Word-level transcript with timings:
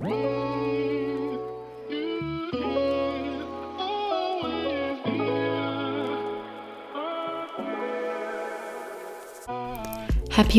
Happy 0.00 0.14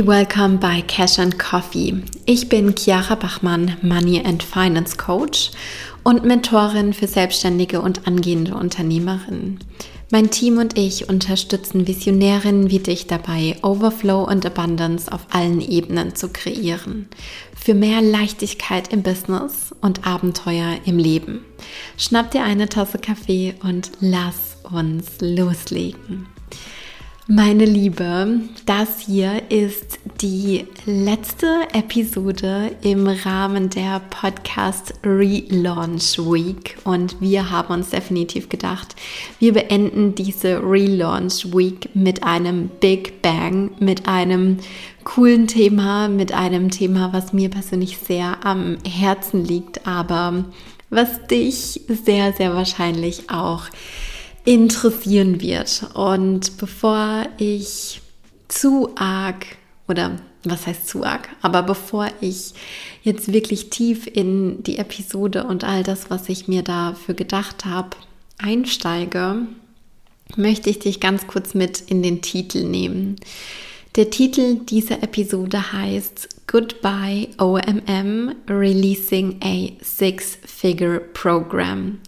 Welcome 0.06 0.60
bei 0.60 0.84
Cash 0.84 1.18
and 1.18 1.40
Coffee. 1.40 2.04
Ich 2.28 2.50
bin 2.50 2.76
Chiara 2.76 3.16
Bachmann, 3.16 3.78
Money 3.82 4.22
and 4.24 4.44
Finance 4.44 4.96
Coach 4.98 5.50
und 6.04 6.24
Mentorin 6.24 6.94
für 6.94 7.08
Selbstständige 7.08 7.82
und 7.82 8.06
angehende 8.06 8.54
Unternehmerinnen. 8.54 9.60
Mein 10.12 10.30
Team 10.30 10.58
und 10.58 10.78
ich 10.78 11.08
unterstützen 11.08 11.88
Visionärinnen 11.88 12.70
wie 12.70 12.80
dich 12.80 13.08
dabei, 13.08 13.56
Overflow 13.64 14.26
und 14.26 14.46
Abundance 14.46 15.10
auf 15.10 15.22
allen 15.30 15.62
Ebenen 15.62 16.16
zu 16.16 16.28
kreieren. 16.28 17.08
Für 17.64 17.76
mehr 17.76 18.02
Leichtigkeit 18.02 18.92
im 18.92 19.04
Business 19.04 19.72
und 19.82 20.08
Abenteuer 20.08 20.80
im 20.86 20.98
Leben. 20.98 21.46
Schnapp 21.96 22.32
dir 22.32 22.44
eine 22.44 22.68
Tasse 22.68 22.98
Kaffee 22.98 23.54
und 23.62 23.92
lass 24.00 24.58
uns 24.64 25.22
loslegen. 25.22 26.26
Meine 27.28 27.66
Liebe, 27.66 28.40
das 28.66 29.00
hier 29.00 29.44
ist 29.50 30.00
die 30.22 30.66
letzte 30.88 31.68
Episode 31.72 32.72
im 32.82 33.06
Rahmen 33.06 33.70
der 33.70 34.02
Podcast 34.10 34.96
Relaunch 35.04 36.18
Week 36.18 36.78
und 36.84 37.22
wir 37.22 37.52
haben 37.52 37.76
uns 37.76 37.92
definitiv 37.92 38.50
gedacht, 38.50 38.96
wir 39.38 39.54
beenden 39.54 40.16
diese 40.16 40.64
Relaunch 40.64 41.54
Week 41.56 41.90
mit 41.94 42.24
einem 42.24 42.70
Big 42.80 43.22
Bang, 43.22 43.70
mit 43.80 44.08
einem 44.08 44.58
coolen 45.04 45.46
Thema, 45.46 46.08
mit 46.08 46.34
einem 46.34 46.72
Thema, 46.72 47.14
was 47.14 47.34
mir 47.34 47.50
persönlich 47.50 48.00
sehr 48.00 48.44
am 48.44 48.78
Herzen 48.84 49.46
liegt, 49.46 49.86
aber 49.86 50.46
was 50.90 51.28
dich 51.28 51.82
sehr, 51.88 52.34
sehr 52.34 52.56
wahrscheinlich 52.56 53.30
auch 53.30 53.66
interessieren 54.46 55.42
wird. 55.42 55.86
Und 55.94 56.58
bevor 56.58 57.26
ich 57.38 58.02
zu 58.48 58.90
arg 58.96 59.46
oder 59.88 60.18
was 60.44 60.66
heißt 60.66 60.88
zu 60.88 61.04
arg, 61.04 61.30
aber 61.42 61.62
bevor 61.64 62.08
ich 62.20 62.54
jetzt 63.04 63.32
wirklich 63.32 63.70
tief 63.70 64.08
in 64.08 64.64
die 64.64 64.78
Episode 64.78 65.44
und 65.44 65.64
all 65.64 65.84
das, 65.84 66.10
was 66.10 66.30
ich 66.30 66.48
mir 66.48 66.64
dafür 66.64 67.14
gedacht 67.14 67.66
habe, 67.66 67.92
einsteige, 68.40 69.48
möchte 70.36 70.70
ich 70.70 70.80
dich 70.80 71.00
ganz 71.00 71.28
kurz 71.28 71.54
mit 71.54 71.82
in 71.82 72.02
den 72.02 72.22
Titel 72.22 72.64
nehmen. 72.64 73.18
Der 73.96 74.10
Titel 74.10 74.56
dieser 74.56 75.04
Episode 75.04 75.74
heißt 75.74 76.30
Goodbye 76.48 77.28
OMM 77.38 78.34
Releasing 78.48 79.40
a 79.44 79.70
Six-Figure 79.84 81.00
Program. 81.00 82.00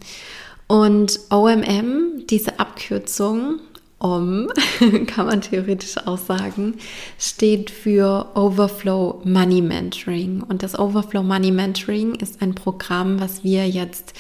Und 0.73 1.19
OMM, 1.29 2.25
diese 2.31 2.59
Abkürzung, 2.59 3.59
OM, 3.99 4.47
kann 5.05 5.27
man 5.27 5.41
theoretisch 5.41 5.97
auch 6.07 6.17
sagen, 6.17 6.79
steht 7.19 7.69
für 7.69 8.31
Overflow 8.33 9.21
Money 9.23 9.61
Mentoring. 9.61 10.41
Und 10.41 10.63
das 10.63 10.79
Overflow 10.79 11.21
Money 11.21 11.51
Mentoring 11.51 12.15
ist 12.15 12.41
ein 12.41 12.55
Programm, 12.55 13.19
was 13.19 13.43
wir 13.43 13.69
jetzt 13.69 14.13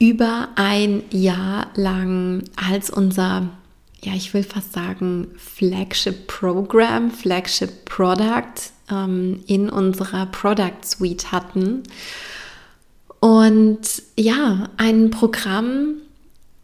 über 0.00 0.48
ein 0.56 1.04
Jahr 1.12 1.68
lang 1.76 2.42
als 2.56 2.90
unser, 2.90 3.50
ja, 4.02 4.14
ich 4.16 4.34
will 4.34 4.42
fast 4.42 4.72
sagen, 4.72 5.28
Flagship 5.36 6.26
Program, 6.26 7.12
Flagship 7.12 7.84
Product 7.84 8.72
ähm, 8.90 9.44
in 9.46 9.70
unserer 9.70 10.26
Product 10.26 10.82
Suite 10.84 11.30
hatten. 11.30 11.84
Und 13.24 13.80
ja, 14.18 14.68
ein 14.76 15.08
Programm, 15.08 15.94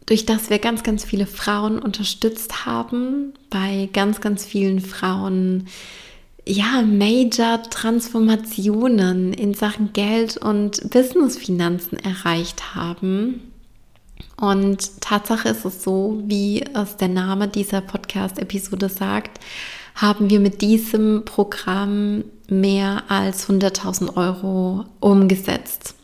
durch 0.04 0.26
das 0.26 0.50
wir 0.50 0.58
ganz, 0.58 0.82
ganz 0.82 1.06
viele 1.06 1.24
Frauen 1.24 1.78
unterstützt 1.78 2.66
haben, 2.66 3.32
bei 3.48 3.88
ganz, 3.94 4.20
ganz 4.20 4.44
vielen 4.44 4.80
Frauen, 4.80 5.68
ja, 6.46 6.82
Major 6.82 7.62
Transformationen 7.62 9.32
in 9.32 9.54
Sachen 9.54 9.94
Geld 9.94 10.36
und 10.36 10.90
Businessfinanzen 10.90 11.98
erreicht 11.98 12.74
haben. 12.74 13.40
Und 14.38 15.00
Tatsache 15.00 15.48
ist 15.48 15.64
es 15.64 15.82
so, 15.82 16.22
wie 16.26 16.62
es 16.74 16.98
der 16.98 17.08
Name 17.08 17.48
dieser 17.48 17.80
Podcast-Episode 17.80 18.90
sagt, 18.90 19.40
haben 19.94 20.28
wir 20.28 20.40
mit 20.40 20.60
diesem 20.60 21.24
Programm 21.24 22.24
mehr 22.48 23.04
als 23.08 23.48
100.000 23.48 24.14
Euro 24.14 24.84
umgesetzt. 25.00 25.94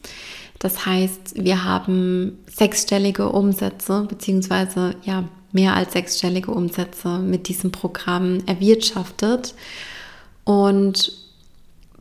Das 0.58 0.86
heißt, 0.86 1.34
wir 1.36 1.64
haben 1.64 2.38
sechsstellige 2.46 3.30
Umsätze, 3.30 4.06
beziehungsweise 4.08 4.94
ja, 5.04 5.24
mehr 5.52 5.74
als 5.74 5.92
sechsstellige 5.92 6.50
Umsätze 6.50 7.18
mit 7.18 7.48
diesem 7.48 7.72
Programm 7.72 8.38
erwirtschaftet. 8.46 9.54
Und 10.44 11.12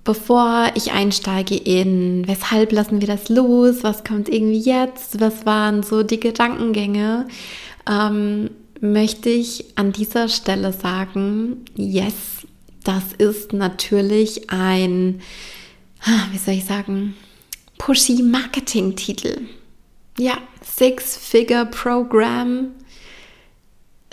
bevor 0.03 0.71
ich 0.75 0.91
einsteige 0.91 1.55
in, 1.55 2.27
weshalb 2.27 2.71
lassen 2.71 3.01
wir 3.01 3.07
das 3.07 3.29
los, 3.29 3.83
was 3.83 4.03
kommt 4.03 4.29
irgendwie 4.29 4.59
jetzt, 4.59 5.19
was 5.19 5.45
waren 5.45 5.83
so 5.83 6.03
die 6.03 6.19
Gedankengänge, 6.19 7.27
ähm, 7.89 8.49
möchte 8.81 9.29
ich 9.29 9.65
an 9.75 9.91
dieser 9.91 10.29
Stelle 10.29 10.73
sagen, 10.73 11.65
yes, 11.75 12.13
das 12.83 13.13
ist 13.17 13.51
natürlich 13.51 14.49
ein, 14.51 15.21
wie 16.31 16.37
soll 16.37 16.53
ich 16.53 16.65
sagen, 16.65 17.15
pushy 17.77 18.21
Marketing-Titel. 18.21 19.41
Ja, 20.17 20.37
Six-Figure 20.63 21.65
Program. 21.65 22.71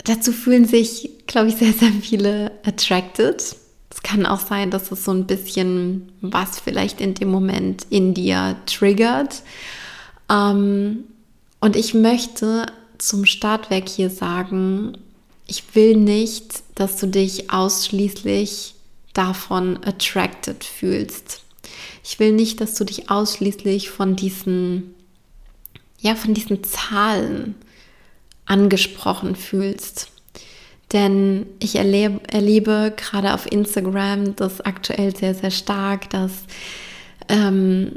Dazu 0.03 0.31
fühlen 0.31 0.65
sich, 0.65 1.09
glaube 1.27 1.49
ich, 1.49 1.55
sehr, 1.55 1.73
sehr 1.73 1.91
viele 1.91 2.51
attracted. 2.65 3.55
Es 3.89 4.01
kann 4.01 4.25
auch 4.25 4.39
sein, 4.39 4.71
dass 4.71 4.91
es 4.91 5.05
so 5.05 5.11
ein 5.11 5.27
bisschen 5.27 6.11
was 6.21 6.59
vielleicht 6.59 6.99
in 6.99 7.13
dem 7.13 7.29
Moment 7.29 7.85
in 7.89 8.13
dir 8.13 8.57
triggert. 8.65 9.43
Ähm, 10.29 11.05
und 11.61 11.75
ich 11.75 11.93
möchte 11.93 12.65
zum 12.97 13.25
Startwerk 13.25 13.87
hier 13.87 14.09
sagen, 14.09 14.97
ich 15.47 15.75
will 15.75 15.95
nicht, 15.95 16.63
dass 16.75 16.97
du 16.97 17.07
dich 17.07 17.51
ausschließlich 17.51 18.75
davon 19.13 19.77
attracted 19.83 20.63
fühlst. 20.63 21.42
Ich 22.03 22.19
will 22.19 22.33
nicht, 22.33 22.59
dass 22.61 22.75
du 22.75 22.83
dich 22.83 23.09
ausschließlich 23.09 23.89
von 23.89 24.15
diesen, 24.15 24.93
ja, 25.99 26.15
von 26.15 26.33
diesen 26.33 26.63
Zahlen 26.63 27.55
angesprochen 28.45 29.35
fühlst. 29.35 30.09
Denn 30.91 31.47
ich 31.59 31.75
erlebe, 31.75 32.19
erlebe 32.27 32.93
gerade 32.95 33.33
auf 33.33 33.51
Instagram 33.51 34.35
das 34.35 34.61
aktuell 34.61 35.15
sehr, 35.15 35.33
sehr 35.33 35.49
stark, 35.49 36.09
dass 36.09 36.31
ähm, 37.29 37.93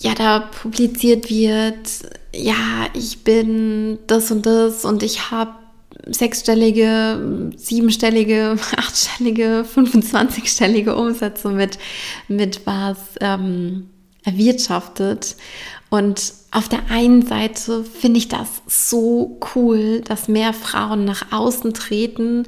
ja 0.00 0.14
da 0.14 0.40
publiziert 0.40 1.30
wird, 1.30 1.88
ja, 2.34 2.88
ich 2.94 3.22
bin 3.22 3.98
das 4.06 4.30
und 4.30 4.46
das 4.46 4.84
und 4.84 5.02
ich 5.02 5.30
habe 5.30 5.52
sechsstellige, 6.06 7.50
siebenstellige, 7.56 8.56
achtstellige, 8.76 9.64
25-stellige 9.74 10.94
Umsätze 10.94 11.48
mit, 11.50 11.78
mit 12.28 12.66
was 12.66 12.98
ähm, 13.20 13.88
erwirtschaftet. 14.24 15.36
Und 15.90 16.32
auf 16.52 16.68
der 16.68 16.90
einen 16.90 17.20
Seite 17.26 17.84
finde 17.84 18.18
ich 18.18 18.28
das 18.28 18.62
so 18.66 19.38
cool, 19.54 20.00
dass 20.00 20.28
mehr 20.28 20.54
Frauen 20.54 21.04
nach 21.04 21.32
außen 21.32 21.74
treten 21.74 22.46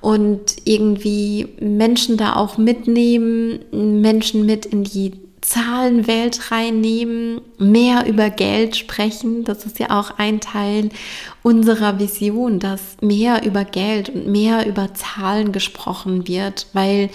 und 0.00 0.56
irgendwie 0.64 1.48
Menschen 1.60 2.16
da 2.16 2.36
auch 2.36 2.56
mitnehmen, 2.56 3.60
Menschen 3.72 4.46
mit 4.46 4.66
in 4.66 4.84
die 4.84 5.23
Zahlenwelt 5.44 6.50
reinnehmen, 6.50 7.42
mehr 7.58 8.06
über 8.06 8.30
Geld 8.30 8.76
sprechen. 8.76 9.44
Das 9.44 9.66
ist 9.66 9.78
ja 9.78 9.90
auch 9.90 10.16
ein 10.16 10.40
Teil 10.40 10.88
unserer 11.42 11.98
Vision, 11.98 12.60
dass 12.60 12.96
mehr 13.02 13.44
über 13.44 13.66
Geld 13.66 14.08
und 14.08 14.26
mehr 14.26 14.66
über 14.66 14.94
Zahlen 14.94 15.52
gesprochen 15.52 16.26
wird, 16.26 16.66
weil 16.72 17.10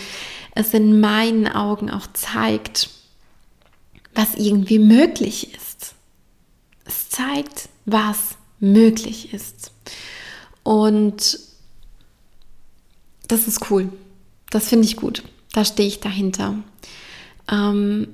es 0.54 0.75
in 0.75 1.00
meinen 1.00 1.48
Augen 1.48 1.89
auch 1.89 2.06
zeigt, 2.13 2.92
was 4.13 4.36
irgendwie 4.36 4.80
möglich 4.80 5.56
ist. 5.56 5.95
Es 6.86 7.09
zeigt, 7.09 7.69
was 7.86 8.36
möglich 8.59 9.33
ist. 9.33 9.71
Und 10.62 11.39
das 13.27 13.48
ist 13.48 13.71
cool. 13.71 13.89
Das 14.51 14.69
finde 14.69 14.86
ich 14.86 14.98
gut. 14.98 15.24
Da 15.51 15.65
stehe 15.65 15.88
ich 15.88 16.00
dahinter. 16.00 16.56
Ähm, 17.51 18.07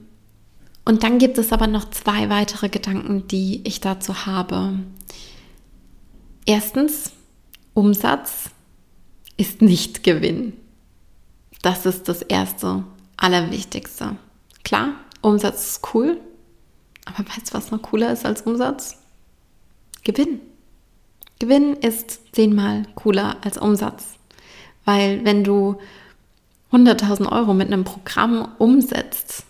und 0.86 1.04
dann 1.04 1.18
gibt 1.18 1.38
es 1.38 1.52
aber 1.52 1.68
noch 1.68 1.90
zwei 1.90 2.30
weitere 2.30 2.70
Gedanken, 2.70 3.28
die 3.28 3.62
ich 3.66 3.82
dazu 3.82 4.26
habe. 4.26 4.80
Erstens, 6.46 7.12
Umsatz 7.74 8.52
ist 9.36 9.62
nicht 9.62 10.04
Gewinn. 10.04 10.54
Das 11.64 11.86
ist 11.88 12.08
das 12.08 12.22
erste, 12.22 12.84
allerwichtigste. 13.18 14.18
Klar, 14.64 14.94
Umsatz 15.22 15.72
ist 15.72 15.94
cool, 15.94 16.22
Aber 17.06 17.20
weißt 17.20 17.50
du, 17.50 17.54
was 17.54 17.72
noch 17.72 17.82
cooler 17.82 18.12
ist 18.12 18.26
als 18.26 18.42
Umsatz? 18.42 18.98
Gewinn. 20.04 20.40
Gewinn 21.40 21.76
ist 21.76 22.34
zehnmal 22.34 22.84
cooler 22.96 23.38
als 23.44 23.58
Umsatz. 23.58 24.16
Weil 24.84 25.24
wenn 25.24 25.44
du 25.44 25.78
100.000 26.72 27.32
Euro 27.32 27.54
mit 27.54 27.68
einem 27.68 27.84
Programm 27.84 28.54
umsetzt 28.58 29.46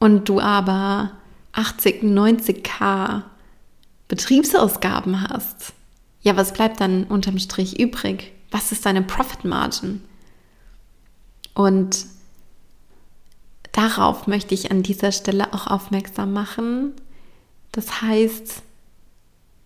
und 0.00 0.28
du 0.28 0.40
aber 0.40 1.12
80, 1.52 2.02
90k 2.02 3.22
Betriebsausgaben 4.08 5.28
hast, 5.28 5.74
ja, 6.22 6.36
was 6.36 6.52
bleibt 6.52 6.80
dann 6.80 7.04
unterm 7.04 7.38
Strich 7.38 7.78
übrig? 7.78 8.32
Was 8.50 8.72
ist 8.72 8.84
deine 8.84 9.02
Profit 9.02 9.44
Margin? 9.44 10.02
Und 11.54 12.06
darauf 13.72 14.26
möchte 14.26 14.54
ich 14.54 14.70
an 14.70 14.82
dieser 14.82 15.12
Stelle 15.12 15.52
auch 15.52 15.66
aufmerksam 15.66 16.32
machen. 16.32 16.94
Das 17.72 18.02
heißt, 18.02 18.62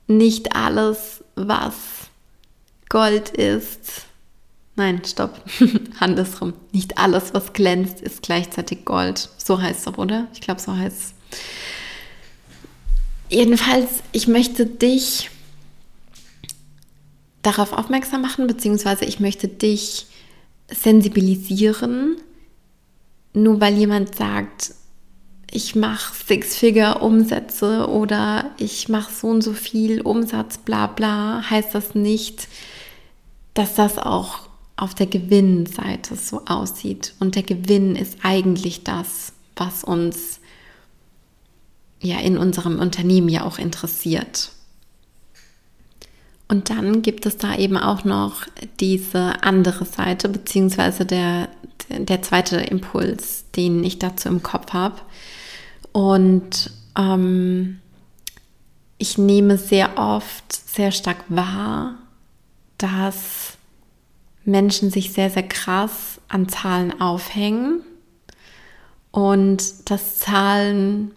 nicht 0.06 0.54
alles, 0.54 1.24
was 1.34 1.74
Gold 2.88 3.30
ist, 3.30 4.06
nein, 4.76 5.02
stopp, 5.04 5.40
andersrum, 6.00 6.54
nicht 6.72 6.98
alles, 6.98 7.34
was 7.34 7.52
glänzt, 7.52 8.00
ist 8.00 8.22
gleichzeitig 8.22 8.84
Gold. 8.84 9.28
So 9.38 9.60
heißt 9.60 9.78
es 9.78 9.84
doch, 9.84 9.98
oder? 9.98 10.28
Ich 10.32 10.40
glaube, 10.40 10.60
so 10.60 10.76
heißt 10.76 10.96
es. 10.96 11.14
Jedenfalls, 13.28 14.02
ich 14.12 14.28
möchte 14.28 14.66
dich 14.66 15.30
darauf 17.42 17.72
aufmerksam 17.72 18.22
machen, 18.22 18.46
beziehungsweise 18.46 19.04
ich 19.04 19.20
möchte 19.20 19.48
dich 19.48 20.06
sensibilisieren, 20.68 22.16
nur 23.32 23.60
weil 23.60 23.76
jemand 23.76 24.14
sagt, 24.14 24.74
ich 25.50 25.74
mache 25.76 26.14
Six-Figure-Umsätze 26.26 27.88
oder 27.88 28.50
ich 28.58 28.88
mache 28.88 29.12
so 29.12 29.28
und 29.28 29.42
so 29.42 29.52
viel 29.52 30.00
Umsatz, 30.00 30.58
bla 30.58 30.86
bla, 30.86 31.48
heißt 31.48 31.74
das 31.74 31.94
nicht, 31.94 32.48
dass 33.52 33.74
das 33.74 33.98
auch 33.98 34.43
auf 34.76 34.94
der 34.94 35.06
Gewinnseite 35.06 36.16
so 36.16 36.42
aussieht. 36.46 37.14
Und 37.20 37.36
der 37.36 37.42
Gewinn 37.42 37.96
ist 37.96 38.18
eigentlich 38.22 38.84
das, 38.84 39.32
was 39.56 39.84
uns 39.84 40.40
ja 42.00 42.18
in 42.18 42.36
unserem 42.36 42.78
Unternehmen 42.80 43.28
ja 43.28 43.44
auch 43.44 43.58
interessiert. 43.58 44.50
Und 46.48 46.70
dann 46.70 47.02
gibt 47.02 47.24
es 47.24 47.36
da 47.36 47.56
eben 47.56 47.76
auch 47.76 48.04
noch 48.04 48.46
diese 48.80 49.42
andere 49.42 49.84
Seite, 49.86 50.28
beziehungsweise 50.28 51.06
der, 51.06 51.48
der 51.88 52.20
zweite 52.22 52.56
Impuls, 52.56 53.44
den 53.56 53.82
ich 53.82 53.98
dazu 53.98 54.28
im 54.28 54.42
Kopf 54.42 54.72
habe. 54.72 55.00
Und 55.92 56.70
ähm, 56.98 57.80
ich 58.98 59.16
nehme 59.16 59.56
sehr 59.56 59.96
oft 59.96 60.52
sehr 60.52 60.92
stark 60.92 61.24
wahr, 61.28 61.94
dass 62.78 63.53
Menschen 64.44 64.90
sich 64.90 65.12
sehr, 65.12 65.30
sehr 65.30 65.42
krass 65.42 66.20
an 66.28 66.48
Zahlen 66.48 67.00
aufhängen 67.00 67.80
und 69.10 69.90
dass 69.90 70.18
Zahlen 70.18 71.12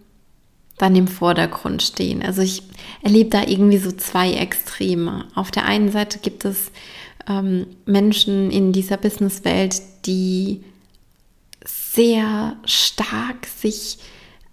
dann 0.77 0.95
im 0.95 1.07
Vordergrund 1.07 1.81
stehen. 1.81 2.21
Also 2.21 2.41
ich 2.41 2.63
erlebe 3.01 3.31
da 3.31 3.44
irgendwie 3.44 3.79
so 3.79 3.91
zwei 3.91 4.33
Extreme. 4.33 5.25
Auf 5.33 5.50
der 5.50 5.65
einen 5.65 5.91
Seite 5.91 6.19
gibt 6.19 6.45
es 6.45 6.71
ähm, 7.27 7.65
Menschen 7.85 8.51
in 8.51 8.71
dieser 8.71 8.97
Businesswelt, 8.97 9.81
die 10.06 10.63
sehr 11.65 12.56
stark 12.65 13.47
sich 13.47 13.97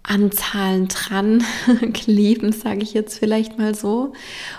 an 0.07 0.31
Zahlen 0.31 0.87
dran 0.87 1.43
kleben, 1.93 2.51
sage 2.51 2.83
ich 2.83 2.93
jetzt 2.93 3.17
vielleicht 3.17 3.57
mal 3.57 3.75
so. 3.75 4.13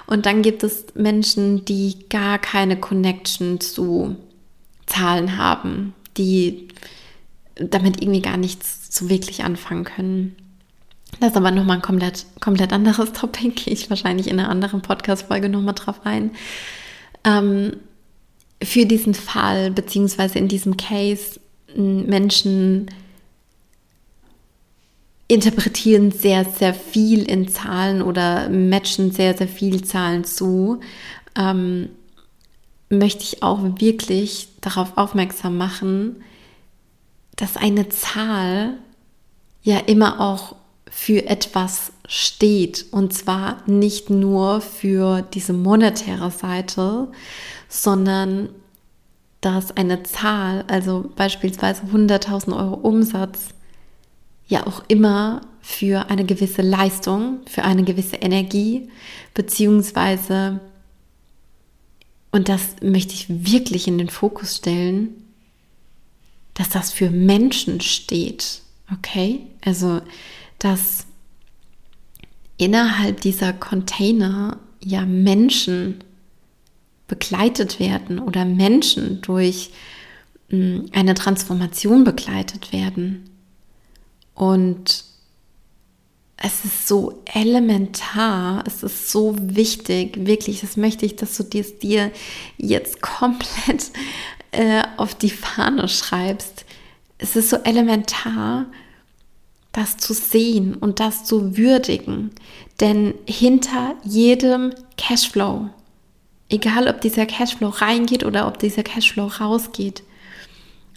Und 0.06 0.26
dann 0.26 0.42
gibt 0.42 0.62
es 0.62 0.86
Menschen, 0.94 1.64
die 1.64 1.96
gar 2.08 2.38
keine 2.38 2.78
Connection 2.78 3.60
zu 3.60 4.16
Zahlen 4.86 5.36
haben, 5.36 5.94
die 6.16 6.68
damit 7.54 8.02
irgendwie 8.02 8.22
gar 8.22 8.36
nichts 8.36 8.88
so 8.90 9.08
wirklich 9.08 9.44
anfangen 9.44 9.84
können. 9.84 10.36
Das 11.20 11.30
ist 11.30 11.36
aber 11.36 11.50
nochmal 11.50 11.76
ein 11.76 11.82
komplett, 11.82 12.26
komplett 12.40 12.72
anderes 12.72 13.12
Topic. 13.14 13.50
Gehe 13.50 13.72
ich 13.72 13.88
wahrscheinlich 13.88 14.28
in 14.28 14.38
einer 14.38 14.50
anderen 14.50 14.82
Podcast-Folge 14.82 15.48
nochmal 15.48 15.74
drauf 15.74 16.00
ein. 16.04 16.32
Ähm, 17.24 17.76
für 18.62 18.86
diesen 18.86 19.14
Fall, 19.14 19.70
beziehungsweise 19.70 20.38
in 20.38 20.48
diesem 20.48 20.76
Case, 20.76 21.40
Menschen 21.74 22.90
interpretieren 25.28 26.12
sehr, 26.12 26.44
sehr 26.44 26.74
viel 26.74 27.22
in 27.28 27.48
Zahlen 27.48 28.02
oder 28.02 28.48
matchen 28.48 29.10
sehr, 29.10 29.36
sehr 29.36 29.48
viel 29.48 29.84
Zahlen 29.84 30.24
zu, 30.24 30.80
ähm, 31.36 31.88
möchte 32.88 33.24
ich 33.24 33.42
auch 33.42 33.60
wirklich 33.80 34.48
darauf 34.60 34.96
aufmerksam 34.96 35.56
machen, 35.56 36.22
dass 37.34 37.56
eine 37.56 37.88
Zahl 37.88 38.74
ja 39.62 39.78
immer 39.78 40.20
auch 40.20 40.54
für 40.88 41.26
etwas 41.26 41.92
steht. 42.06 42.86
Und 42.92 43.12
zwar 43.12 43.62
nicht 43.66 44.08
nur 44.08 44.60
für 44.60 45.22
diese 45.22 45.52
monetäre 45.52 46.30
Seite, 46.30 47.08
sondern 47.68 48.48
dass 49.40 49.76
eine 49.76 50.02
Zahl, 50.04 50.64
also 50.68 51.10
beispielsweise 51.14 51.82
100.000 51.82 52.56
Euro 52.56 52.74
Umsatz, 52.74 53.48
ja 54.48 54.66
auch 54.66 54.84
immer 54.88 55.40
für 55.60 56.10
eine 56.10 56.24
gewisse 56.24 56.62
Leistung, 56.62 57.40
für 57.46 57.64
eine 57.64 57.82
gewisse 57.82 58.16
Energie, 58.16 58.88
beziehungsweise, 59.34 60.60
und 62.30 62.48
das 62.48 62.76
möchte 62.82 63.14
ich 63.14 63.26
wirklich 63.28 63.88
in 63.88 63.98
den 63.98 64.08
Fokus 64.08 64.56
stellen, 64.56 65.08
dass 66.54 66.68
das 66.68 66.92
für 66.92 67.10
Menschen 67.10 67.80
steht. 67.80 68.62
Okay? 68.92 69.40
Also 69.64 70.00
dass 70.58 71.06
innerhalb 72.56 73.20
dieser 73.20 73.52
Container 73.52 74.58
ja 74.82 75.04
Menschen 75.04 76.02
begleitet 77.08 77.78
werden 77.78 78.18
oder 78.18 78.44
Menschen 78.44 79.20
durch 79.20 79.70
hm, 80.48 80.86
eine 80.92 81.14
Transformation 81.14 82.04
begleitet 82.04 82.72
werden. 82.72 83.28
Und 84.36 85.04
es 86.36 86.64
ist 86.64 86.86
so 86.86 87.22
elementar, 87.24 88.62
es 88.66 88.82
ist 88.82 89.10
so 89.10 89.34
wichtig, 89.38 90.26
wirklich, 90.26 90.60
das 90.60 90.76
möchte 90.76 91.06
ich, 91.06 91.16
dass 91.16 91.36
du 91.36 91.42
dir, 91.42 91.64
dir 91.64 92.12
jetzt 92.58 93.00
komplett 93.02 93.90
äh, 94.52 94.82
auf 94.98 95.14
die 95.14 95.30
Fahne 95.30 95.88
schreibst. 95.88 96.66
Es 97.18 97.34
ist 97.34 97.48
so 97.48 97.56
elementar, 97.56 98.66
das 99.72 99.96
zu 99.96 100.12
sehen 100.12 100.74
und 100.74 101.00
das 101.00 101.24
zu 101.24 101.56
würdigen. 101.56 102.30
Denn 102.80 103.14
hinter 103.26 103.94
jedem 104.04 104.74
Cashflow, 104.98 105.70
egal 106.50 106.88
ob 106.88 107.00
dieser 107.00 107.24
Cashflow 107.24 107.68
reingeht 107.68 108.24
oder 108.24 108.46
ob 108.46 108.58
dieser 108.58 108.82
Cashflow 108.82 109.26
rausgeht, 109.26 110.02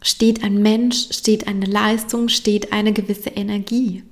steht 0.02 0.44
ein 0.44 0.62
Mensch, 0.62 1.10
steht 1.12 1.48
eine 1.48 1.66
Leistung, 1.66 2.30
steht 2.30 2.72
eine 2.72 2.94
gewisse 2.94 3.30
Energie. 3.30 4.04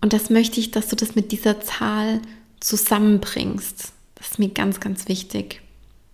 Und 0.00 0.12
das 0.12 0.30
möchte 0.30 0.60
ich, 0.60 0.70
dass 0.70 0.88
du 0.88 0.96
das 0.96 1.14
mit 1.14 1.32
dieser 1.32 1.60
Zahl 1.60 2.20
zusammenbringst. 2.60 3.92
Das 4.14 4.28
ist 4.30 4.38
mir 4.38 4.50
ganz, 4.50 4.80
ganz 4.80 5.08
wichtig. 5.08 5.62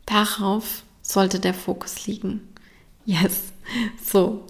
Darauf 0.07 0.83
sollte 1.03 1.41
der 1.41 1.55
Fokus 1.55 2.07
liegen. 2.07 2.41
Yes. 3.05 3.53
So, 4.03 4.47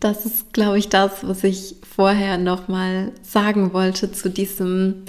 das 0.00 0.26
ist, 0.26 0.52
glaube 0.52 0.78
ich, 0.78 0.88
das, 0.88 1.26
was 1.26 1.44
ich 1.44 1.76
vorher 1.96 2.38
nochmal 2.38 3.12
sagen 3.22 3.72
wollte 3.72 4.12
zu 4.12 4.30
diesem 4.30 5.04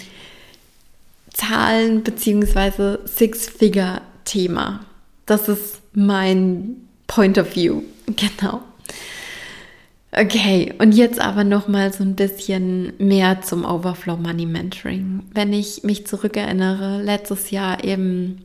Zahlen- 1.33 2.03
bzw. 2.03 2.97
Six-Figure-Thema. 3.05 4.85
Das 5.25 5.47
ist 5.49 5.81
mein 5.93 6.86
Point 7.07 7.37
of 7.37 7.55
View. 7.55 7.83
Genau. 8.15 8.61
Okay, 10.13 10.73
und 10.79 10.93
jetzt 10.93 11.19
aber 11.19 11.43
noch 11.43 11.67
mal 11.67 11.91
so 11.91 12.03
ein 12.03 12.15
bisschen 12.15 12.93
mehr 12.97 13.41
zum 13.41 13.65
Overflow 13.65 14.15
Money 14.15 14.45
Mentoring. 14.45 15.23
Wenn 15.33 15.51
ich 15.51 15.83
mich 15.83 16.07
zurückerinnere, 16.07 17.01
letztes 17.03 17.51
Jahr 17.51 17.83
im 17.83 18.37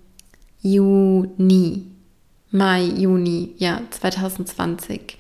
Juni, 0.61 1.87
Mai, 2.50 2.83
Juni, 2.83 3.54
ja, 3.59 3.81
2020 3.90 5.16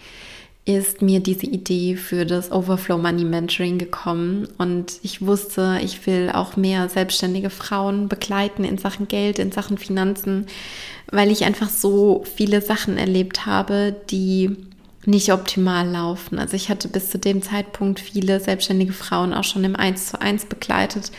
ist 0.64 1.02
mir 1.02 1.20
diese 1.20 1.46
Idee 1.46 1.96
für 1.96 2.24
das 2.24 2.52
Overflow 2.52 2.98
Money 2.98 3.24
Mentoring 3.24 3.78
gekommen 3.78 4.46
und 4.58 5.00
ich 5.02 5.22
wusste, 5.22 5.80
ich 5.82 6.06
will 6.06 6.30
auch 6.32 6.56
mehr 6.56 6.88
selbstständige 6.88 7.50
Frauen 7.50 8.08
begleiten 8.08 8.62
in 8.62 8.78
Sachen 8.78 9.08
Geld, 9.08 9.40
in 9.40 9.50
Sachen 9.50 9.76
Finanzen, 9.76 10.46
weil 11.12 11.30
ich 11.30 11.44
einfach 11.44 11.68
so 11.68 12.24
viele 12.36 12.60
Sachen 12.60 12.98
erlebt 12.98 13.46
habe, 13.46 13.94
die 14.10 14.56
nicht 15.04 15.32
optimal 15.32 15.88
laufen. 15.88 16.38
Also 16.38 16.54
ich 16.54 16.68
hatte 16.68 16.88
bis 16.88 17.10
zu 17.10 17.18
dem 17.18 17.42
Zeitpunkt 17.42 18.00
viele 18.00 18.40
selbstständige 18.40 18.92
Frauen 18.92 19.34
auch 19.34 19.44
schon 19.44 19.64
im 19.64 19.76
1 19.76 20.06
zu 20.08 20.20
1 20.20 20.46
begleitet 20.46 21.10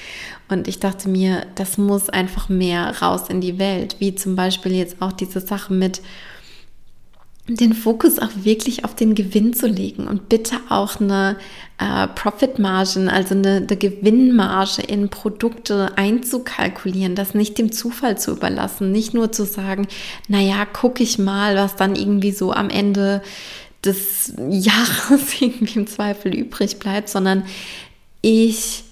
und 0.50 0.68
ich 0.68 0.80
dachte 0.80 1.10
mir, 1.10 1.46
das 1.56 1.78
muss 1.78 2.10
einfach 2.10 2.50
mehr 2.50 3.02
raus 3.02 3.24
in 3.30 3.42
die 3.42 3.60
Welt, 3.60 3.98
wie 4.00 4.16
zum 4.16 4.36
Beispiel 4.36 4.74
jetzt 4.74 5.02
auch 5.02 5.12
diese 5.12 5.40
Sache 5.40 5.74
mit 5.74 6.02
den 7.48 7.74
Fokus 7.74 8.20
auch 8.20 8.30
wirklich 8.36 8.86
auf 8.86 8.96
den 8.96 9.16
Gewinn 9.16 9.54
zu 9.54 9.68
legen 9.68 10.08
und 10.08 10.30
bitte 10.30 10.56
auch 10.70 11.02
eine 11.02 11.38
äh, 11.78 12.08
Profit 12.08 12.58
Margin, 12.58 13.10
also 13.10 13.36
eine, 13.36 13.58
eine 13.58 13.76
Gewinnmarge 13.76 14.82
in 14.82 15.10
Produkte 15.10 15.98
einzukalkulieren, 15.98 17.16
das 17.16 17.34
nicht 17.34 17.58
dem 17.58 17.74
Zufall 17.74 18.18
zu 18.18 18.32
überlassen, 18.32 18.94
nicht 18.94 19.14
nur 19.14 19.34
zu 19.34 19.46
sagen, 19.46 19.88
naja, 20.30 20.66
gucke 20.66 21.04
ich 21.04 21.20
mal, 21.20 21.58
was 21.58 21.76
dann 21.76 21.98
irgendwie 21.98 22.32
so 22.32 22.54
am 22.54 22.70
Ende 22.70 23.22
des 23.84 24.34
Jahres 24.50 25.42
irgendwie 25.42 25.80
im 25.80 25.88
Zweifel 25.88 26.34
übrig 26.34 26.80
bleibt, 26.80 27.10
sondern 27.10 27.44
ich 28.22 28.86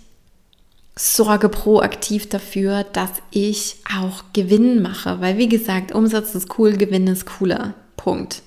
sorge 0.97 1.47
proaktiv 1.47 2.27
dafür, 2.27 2.83
dass 2.83 3.11
ich 3.31 3.77
auch 3.97 4.25
Gewinn 4.33 4.81
mache, 4.81 5.21
weil 5.21 5.37
wie 5.37 5.47
gesagt, 5.47 5.93
Umsatz 5.93 6.35
ist 6.35 6.59
cool, 6.59 6.73
Gewinn 6.73 7.07
ist 7.07 7.25
cooler. 7.25 7.75
Punkt. 8.03 8.41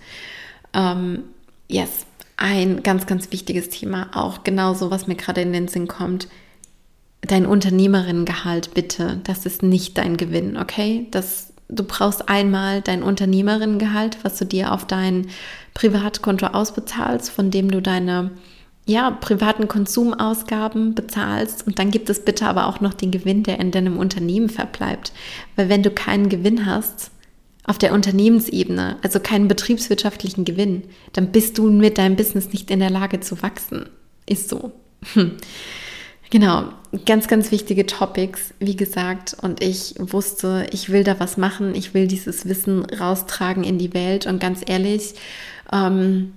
Ähm, 0.72 1.24
yes, 1.68 2.06
ein 2.36 2.82
ganz, 2.82 3.06
ganz 3.06 3.30
wichtiges 3.30 3.68
Thema, 3.68 4.08
auch 4.12 4.42
genauso, 4.42 4.90
was 4.90 5.06
mir 5.06 5.14
gerade 5.14 5.42
in 5.42 5.52
den 5.52 5.68
Sinn 5.68 5.86
kommt. 5.86 6.28
Dein 7.22 7.46
Unternehmerinnengehalt, 7.46 8.74
bitte, 8.74 9.20
das 9.24 9.46
ist 9.46 9.62
nicht 9.62 9.96
dein 9.96 10.16
Gewinn, 10.16 10.56
okay? 10.56 11.06
Das, 11.12 11.52
du 11.68 11.84
brauchst 11.84 12.28
einmal 12.28 12.82
dein 12.82 13.02
Unternehmerinnengehalt, 13.02 14.18
was 14.22 14.38
du 14.38 14.44
dir 14.44 14.72
auf 14.72 14.86
dein 14.86 15.28
Privatkonto 15.72 16.48
ausbezahlst, 16.48 17.30
von 17.30 17.50
dem 17.50 17.70
du 17.70 17.80
deine 17.80 18.32
ja, 18.86 19.10
privaten 19.12 19.68
Konsumausgaben 19.68 20.94
bezahlst 20.94 21.66
und 21.66 21.78
dann 21.78 21.90
gibt 21.90 22.10
es 22.10 22.22
bitte 22.22 22.46
aber 22.46 22.66
auch 22.66 22.80
noch 22.80 22.92
den 22.92 23.10
Gewinn, 23.10 23.42
der 23.42 23.58
in 23.58 23.70
deinem 23.70 23.96
Unternehmen 23.96 24.50
verbleibt. 24.50 25.12
Weil 25.56 25.70
wenn 25.70 25.82
du 25.82 25.90
keinen 25.90 26.28
Gewinn 26.28 26.66
hast, 26.66 27.10
auf 27.64 27.78
der 27.78 27.92
Unternehmensebene, 27.92 28.98
also 29.02 29.20
keinen 29.20 29.48
betriebswirtschaftlichen 29.48 30.44
Gewinn, 30.44 30.84
dann 31.12 31.32
bist 31.32 31.58
du 31.58 31.70
mit 31.70 31.98
deinem 31.98 32.16
Business 32.16 32.52
nicht 32.52 32.70
in 32.70 32.80
der 32.80 32.90
Lage 32.90 33.20
zu 33.20 33.42
wachsen. 33.42 33.88
Ist 34.26 34.48
so. 34.48 34.72
Hm. 35.14 35.32
Genau, 36.30 36.70
ganz, 37.06 37.28
ganz 37.28 37.52
wichtige 37.52 37.86
Topics, 37.86 38.54
wie 38.58 38.76
gesagt. 38.76 39.36
Und 39.40 39.62
ich 39.62 39.94
wusste, 39.98 40.66
ich 40.72 40.90
will 40.90 41.04
da 41.04 41.20
was 41.20 41.36
machen, 41.36 41.74
ich 41.74 41.94
will 41.94 42.06
dieses 42.06 42.48
Wissen 42.48 42.84
raustragen 42.84 43.62
in 43.62 43.78
die 43.78 43.94
Welt. 43.94 44.26
Und 44.26 44.40
ganz 44.40 44.60
ehrlich, 44.66 45.14
ähm, 45.72 46.32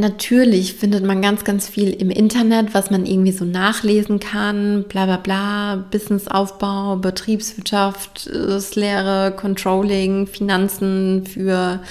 Natürlich 0.00 0.74
findet 0.74 1.04
man 1.04 1.20
ganz, 1.20 1.42
ganz 1.42 1.68
viel 1.68 1.90
im 1.90 2.10
Internet, 2.10 2.72
was 2.72 2.88
man 2.88 3.04
irgendwie 3.04 3.32
so 3.32 3.44
nachlesen 3.44 4.20
kann, 4.20 4.84
bla 4.88 5.06
bla 5.06 5.16
bla, 5.16 5.84
Businessaufbau, 5.90 6.94
Betriebswirtschaft, 6.98 8.30
Lehre, 8.76 9.34
Controlling, 9.36 10.28
Finanzen 10.28 11.26
für 11.26 11.82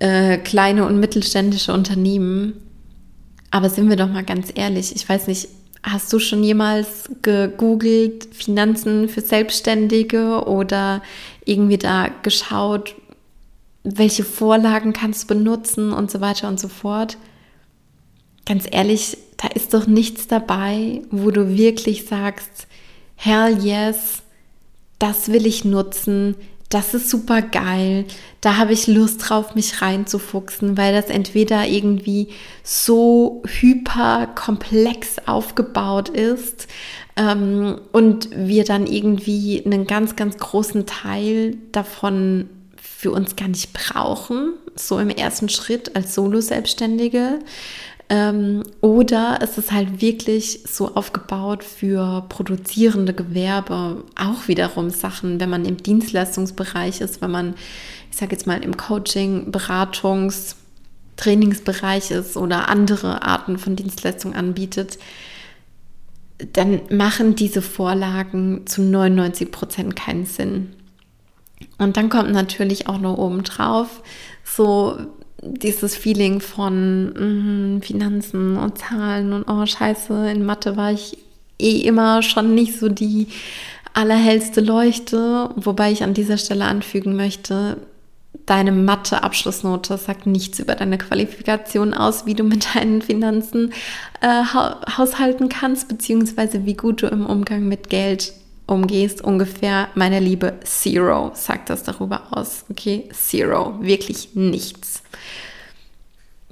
äh, 0.00 0.36
kleine 0.36 0.84
und 0.84 1.00
mittelständische 1.00 1.72
Unternehmen. 1.72 2.60
Aber 3.50 3.70
sind 3.70 3.88
wir 3.88 3.96
doch 3.96 4.10
mal 4.10 4.24
ganz 4.24 4.52
ehrlich, 4.54 4.94
ich 4.94 5.08
weiß 5.08 5.26
nicht, 5.28 5.48
hast 5.82 6.12
du 6.12 6.18
schon 6.18 6.44
jemals 6.44 7.08
gegoogelt 7.22 8.34
Finanzen 8.34 9.08
für 9.08 9.22
Selbstständige 9.22 10.44
oder 10.46 11.00
irgendwie 11.46 11.78
da 11.78 12.08
geschaut, 12.22 12.94
welche 13.84 14.24
Vorlagen 14.24 14.92
kannst 14.92 15.24
du 15.24 15.34
benutzen 15.34 15.92
und 15.92 16.10
so 16.10 16.20
weiter 16.20 16.48
und 16.48 16.58
so 16.58 16.68
fort. 16.68 17.18
Ganz 18.46 18.66
ehrlich, 18.70 19.18
da 19.36 19.48
ist 19.48 19.74
doch 19.74 19.86
nichts 19.86 20.26
dabei, 20.26 21.02
wo 21.10 21.30
du 21.30 21.56
wirklich 21.56 22.06
sagst, 22.06 22.66
hell 23.14 23.58
yes, 23.62 24.22
das 24.98 25.28
will 25.30 25.46
ich 25.46 25.64
nutzen, 25.64 26.34
das 26.70 26.94
ist 26.94 27.10
super 27.10 27.42
geil, 27.42 28.06
da 28.40 28.56
habe 28.56 28.72
ich 28.72 28.86
Lust 28.86 29.28
drauf, 29.28 29.54
mich 29.54 29.80
reinzufuchsen, 29.80 30.76
weil 30.76 30.92
das 30.92 31.06
entweder 31.06 31.66
irgendwie 31.66 32.28
so 32.62 33.42
hyper 33.46 34.26
komplex 34.34 35.16
aufgebaut 35.26 36.08
ist 36.08 36.66
ähm, 37.16 37.80
und 37.92 38.30
wir 38.34 38.64
dann 38.64 38.86
irgendwie 38.86 39.62
einen 39.64 39.86
ganz, 39.86 40.16
ganz 40.16 40.36
großen 40.38 40.86
Teil 40.86 41.58
davon 41.70 42.48
für 43.04 43.10
uns 43.10 43.36
gar 43.36 43.48
nicht 43.48 43.74
brauchen, 43.74 44.54
so 44.76 44.98
im 44.98 45.10
ersten 45.10 45.50
Schritt 45.50 45.94
als 45.94 46.14
Solo-Selbstständige. 46.14 47.40
Ähm, 48.08 48.62
oder 48.80 49.40
es 49.42 49.58
ist 49.58 49.72
halt 49.72 50.00
wirklich 50.00 50.60
so 50.66 50.94
aufgebaut 50.94 51.62
für 51.64 52.24
produzierende 52.30 53.12
Gewerbe, 53.12 54.04
auch 54.18 54.48
wiederum 54.48 54.88
Sachen, 54.88 55.38
wenn 55.38 55.50
man 55.50 55.66
im 55.66 55.76
Dienstleistungsbereich 55.76 57.02
ist, 57.02 57.20
wenn 57.20 57.30
man, 57.30 57.56
ich 58.10 58.16
sage 58.16 58.32
jetzt 58.32 58.46
mal, 58.46 58.64
im 58.64 58.74
Coaching, 58.78 59.52
Beratungs, 59.52 60.56
Trainingsbereich 61.16 62.10
ist 62.10 62.38
oder 62.38 62.70
andere 62.70 63.20
Arten 63.20 63.58
von 63.58 63.76
Dienstleistungen 63.76 64.34
anbietet, 64.34 64.98
dann 66.54 66.80
machen 66.88 67.36
diese 67.36 67.60
Vorlagen 67.60 68.66
zu 68.66 68.80
99 68.80 69.52
Prozent 69.52 69.94
keinen 69.94 70.24
Sinn. 70.24 70.72
Und 71.78 71.96
dann 71.96 72.08
kommt 72.08 72.32
natürlich 72.32 72.88
auch 72.88 72.98
noch 72.98 73.18
oben 73.18 73.42
drauf 73.42 74.02
so 74.44 74.98
dieses 75.42 75.96
Feeling 75.96 76.40
von 76.40 77.76
mm, 77.76 77.82
Finanzen 77.82 78.56
und 78.56 78.78
Zahlen 78.78 79.32
und 79.32 79.48
oh 79.48 79.66
scheiße, 79.66 80.30
in 80.30 80.44
Mathe 80.44 80.76
war 80.76 80.92
ich 80.92 81.18
eh 81.58 81.80
immer 81.80 82.22
schon 82.22 82.54
nicht 82.54 82.78
so 82.78 82.88
die 82.88 83.28
allerhellste 83.92 84.60
Leuchte, 84.60 85.50
wobei 85.56 85.92
ich 85.92 86.02
an 86.02 86.14
dieser 86.14 86.38
Stelle 86.38 86.64
anfügen 86.64 87.14
möchte, 87.14 87.76
deine 88.46 88.72
Mathe-Abschlussnote 88.72 89.96
sagt 89.96 90.26
nichts 90.26 90.58
über 90.58 90.74
deine 90.74 90.98
Qualifikation 90.98 91.94
aus, 91.94 92.26
wie 92.26 92.34
du 92.34 92.42
mit 92.42 92.74
deinen 92.74 93.02
Finanzen 93.02 93.72
äh, 94.20 94.42
haushalten 94.96 95.48
kannst, 95.48 95.88
beziehungsweise 95.88 96.66
wie 96.66 96.74
gut 96.74 97.02
du 97.02 97.06
im 97.06 97.26
Umgang 97.26 97.68
mit 97.68 97.88
Geld 97.88 98.32
umgehst, 98.66 99.22
ungefähr, 99.22 99.88
meine 99.94 100.20
Liebe, 100.20 100.58
zero, 100.64 101.32
sagt 101.34 101.70
das 101.70 101.82
darüber 101.82 102.28
aus. 102.30 102.64
Okay, 102.70 103.08
zero, 103.12 103.78
wirklich 103.80 104.34
nichts. 104.34 105.02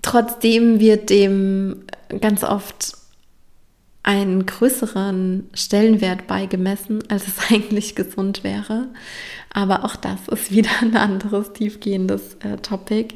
Trotzdem 0.02 0.81
wird 0.81 1.11
dem 1.11 1.85
ganz 2.21 2.42
oft 2.45 2.95
einen 4.02 4.47
größeren 4.47 5.49
Stellenwert 5.54 6.26
beigemessen, 6.26 7.09
als 7.09 7.28
es 7.28 7.35
eigentlich 7.50 7.95
gesund 7.95 8.42
wäre. 8.42 8.88
Aber 9.52 9.85
auch 9.85 9.95
das 9.97 10.26
ist 10.28 10.50
wieder 10.50 10.71
ein 10.81 10.97
anderes 10.97 11.52
tiefgehendes 11.52 12.35
äh, 12.40 12.57
Topic. 12.57 13.14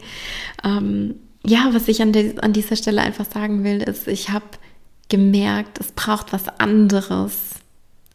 Ähm, 0.65 1.17
ja, 1.45 1.71
was 1.73 1.89
ich 1.89 2.03
an, 2.03 2.13
de- 2.13 2.39
an 2.41 2.53
dieser 2.53 2.77
Stelle 2.77 3.03
einfach 3.03 3.27
sagen 3.31 3.65
will, 3.65 3.83
ist, 3.83 4.07
ich 4.07 4.31
habe 4.31 4.45
gemerkt, 5.09 5.79
es 5.81 5.93
braucht 5.93 6.33
was 6.33 6.49
anderes 6.61 7.51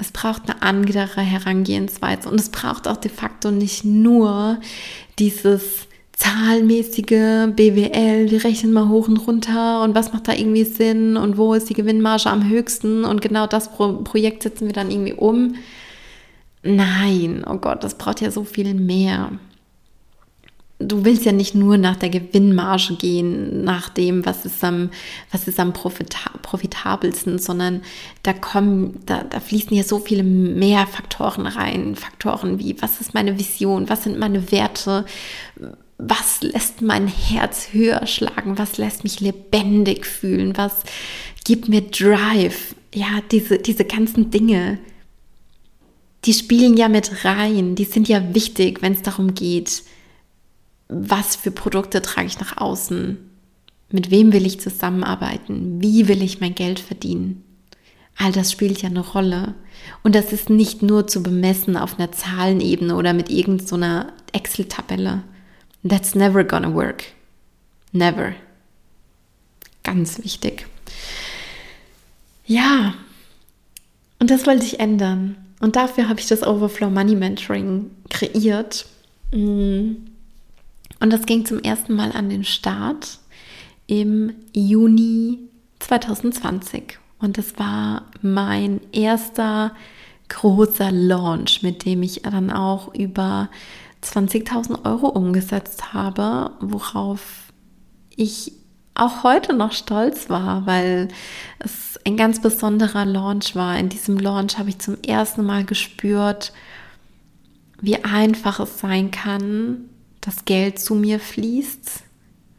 es 0.02 0.12
braucht 0.12 0.50
eine 0.50 0.62
andere 0.62 1.08
Herangehensweise 1.22 2.28
und 2.28 2.40
es 2.40 2.50
braucht 2.50 2.88
auch 2.88 2.98
de 2.98 3.12
facto 3.12 3.52
nicht 3.52 3.86
nur 3.86 4.60
dieses 5.20 5.88
zahlmäßige 6.14 7.54
BWL, 7.56 8.30
wir 8.30 8.44
rechnen 8.44 8.74
mal 8.74 8.90
hoch 8.90 9.08
und 9.08 9.18
runter 9.28 9.84
und 9.84 9.96
was 9.96 10.12
macht 10.12 10.28
da 10.28 10.34
irgendwie 10.34 10.64
Sinn 10.64 11.18
und 11.18 11.38
wo 11.38 11.54
ist 11.54 11.70
die 11.70 11.76
Gewinnmarge 11.76 12.30
am 12.30 12.50
höchsten 12.50 13.06
und 13.06 13.22
genau 13.22 13.48
das 13.48 13.72
Pro 13.72 13.94
Projekt 14.04 14.44
setzen 14.44 14.68
wir 14.68 14.74
dann 14.74 14.92
irgendwie 14.92 15.14
um. 15.14 15.56
Nein, 16.64 17.44
oh 17.48 17.58
Gott, 17.58 17.84
das 17.84 17.98
braucht 17.98 18.22
ja 18.22 18.30
so 18.30 18.44
viel 18.44 18.74
mehr 18.74 19.32
du 20.88 21.06
willst 21.06 21.26
ja 21.26 21.32
nicht 21.32 21.56
nur 21.56 21.78
nach 21.78 21.96
der 21.96 22.10
Gewinnmarge 22.10 22.96
gehen, 22.96 23.64
nach 23.64 23.90
dem, 23.90 24.26
was 24.26 24.46
ist 24.46 24.64
am, 24.64 24.90
was 25.32 25.48
ist 25.48 25.60
am 25.60 25.74
profitabelsten, 25.74 27.40
sondern 27.40 27.82
da 28.24 28.34
kommen, 28.34 29.00
da, 29.06 29.24
da 29.24 29.40
fließen 29.40 29.76
ja 29.76 29.84
so 29.84 30.00
viele 30.00 30.24
mehr 30.24 30.88
Faktoren 30.88 31.48
rein. 31.48 31.96
Faktoren 31.96 32.60
wie, 32.60 32.82
was 32.82 33.02
ist 33.02 33.14
meine 33.14 33.38
Vision, 33.38 33.90
was 33.90 34.04
sind 34.04 34.20
meine 34.20 34.52
Werte, 34.52 35.06
was 35.98 36.42
lässt 36.42 36.82
mein 36.82 37.08
Herz 37.08 37.70
höher 37.72 38.08
schlagen, 38.08 38.58
was 38.58 38.78
lässt 38.78 39.04
mich 39.04 39.20
lebendig 39.20 40.06
fühlen, 40.06 40.58
was 40.58 40.84
gibt 41.44 41.70
mir 41.70 41.82
Drive. 41.82 42.76
Ja, 42.94 43.22
diese, 43.32 43.60
diese 43.60 43.86
ganzen 43.86 44.32
Dinge, 44.32 44.80
die 46.26 46.34
spielen 46.34 46.76
ja 46.78 46.90
mit 46.90 47.24
rein, 47.24 47.76
die 47.76 47.86
sind 47.86 48.08
ja 48.08 48.34
wichtig, 48.34 48.82
wenn 48.82 48.94
es 48.94 49.02
darum 49.02 49.34
geht, 49.34 49.84
was 50.92 51.38
für 51.38 51.52
Produkte 51.52 52.02
trage 52.02 52.28
ich 52.28 52.40
nach 52.40 52.58
außen, 52.58 53.18
mit 53.90 54.12
wem 54.12 54.34
will 54.34 54.46
ich 54.46 54.60
zusammenarbeiten, 54.60 55.82
wie 55.82 56.08
will 56.08 56.22
ich 56.22 56.42
mein 56.42 56.54
Geld 56.54 56.80
verdienen. 56.80 57.44
All 58.18 58.32
das 58.32 58.52
spielt 58.52 58.82
ja 58.82 58.90
eine 58.90 59.00
Rolle. 59.00 59.56
Und 60.04 60.16
das 60.16 60.34
ist 60.34 60.50
nicht 60.50 60.82
nur 60.82 61.08
zu 61.08 61.24
bemessen 61.24 61.78
auf 61.78 61.98
einer 61.98 62.12
Zahlenebene 62.12 62.96
oder 62.96 63.14
mit 63.14 63.30
irgendeiner 63.30 64.08
so 64.08 64.38
Excel-Tabelle. 64.38 65.24
That's 65.88 66.14
never 66.14 66.44
gonna 66.44 66.74
work. 66.74 67.06
Never. 67.94 68.34
Ganz 69.84 70.24
wichtig. 70.24 70.68
Ja, 72.46 72.94
und 74.20 74.30
das 74.30 74.46
wollte 74.46 74.66
ich 74.66 74.80
ändern. 74.80 75.38
Und 75.62 75.76
dafür 75.76 76.10
habe 76.10 76.20
ich 76.20 76.28
das 76.28 76.44
Overflow 76.44 76.90
Money 76.90 77.16
Mentoring 77.16 77.92
kreiert. 78.10 78.86
Mm. 79.32 80.11
Und 81.02 81.12
das 81.12 81.26
ging 81.26 81.46
zum 81.46 81.60
ersten 81.60 81.96
Mal 81.96 82.12
an 82.12 82.30
den 82.30 82.44
Start 82.44 83.18
im 83.88 84.34
Juni 84.56 85.40
2020. 85.80 87.00
Und 87.20 87.38
das 87.38 87.58
war 87.58 88.06
mein 88.22 88.80
erster 88.92 89.74
großer 90.30 90.92
Launch, 90.92 91.64
mit 91.64 91.86
dem 91.86 92.04
ich 92.04 92.22
dann 92.22 92.52
auch 92.52 92.94
über 92.94 93.50
20.000 94.04 94.86
Euro 94.86 95.08
umgesetzt 95.08 95.92
habe, 95.94 96.52
worauf 96.62 97.52
ich 98.16 98.54
auch 98.94 99.24
heute 99.24 99.54
noch 99.54 99.72
stolz 99.72 100.30
war, 100.30 100.68
weil 100.68 101.08
es 101.60 102.00
ein 102.06 102.16
ganz 102.16 102.42
besonderer 102.42 103.06
Launch 103.06 103.56
war. 103.56 103.78
In 103.80 103.90
diesem 103.90 104.20
Launch 104.20 104.60
habe 104.60 104.70
ich 104.70 104.78
zum 104.78 105.02
ersten 105.02 105.44
Mal 105.44 105.66
gespürt, 105.66 106.54
wie 107.82 108.04
einfach 108.04 108.60
es 108.60 108.80
sein 108.80 109.10
kann, 109.10 109.90
dass 110.22 110.46
Geld 110.46 110.80
zu 110.80 110.96
mir 110.96 111.20
fließt, 111.20 112.04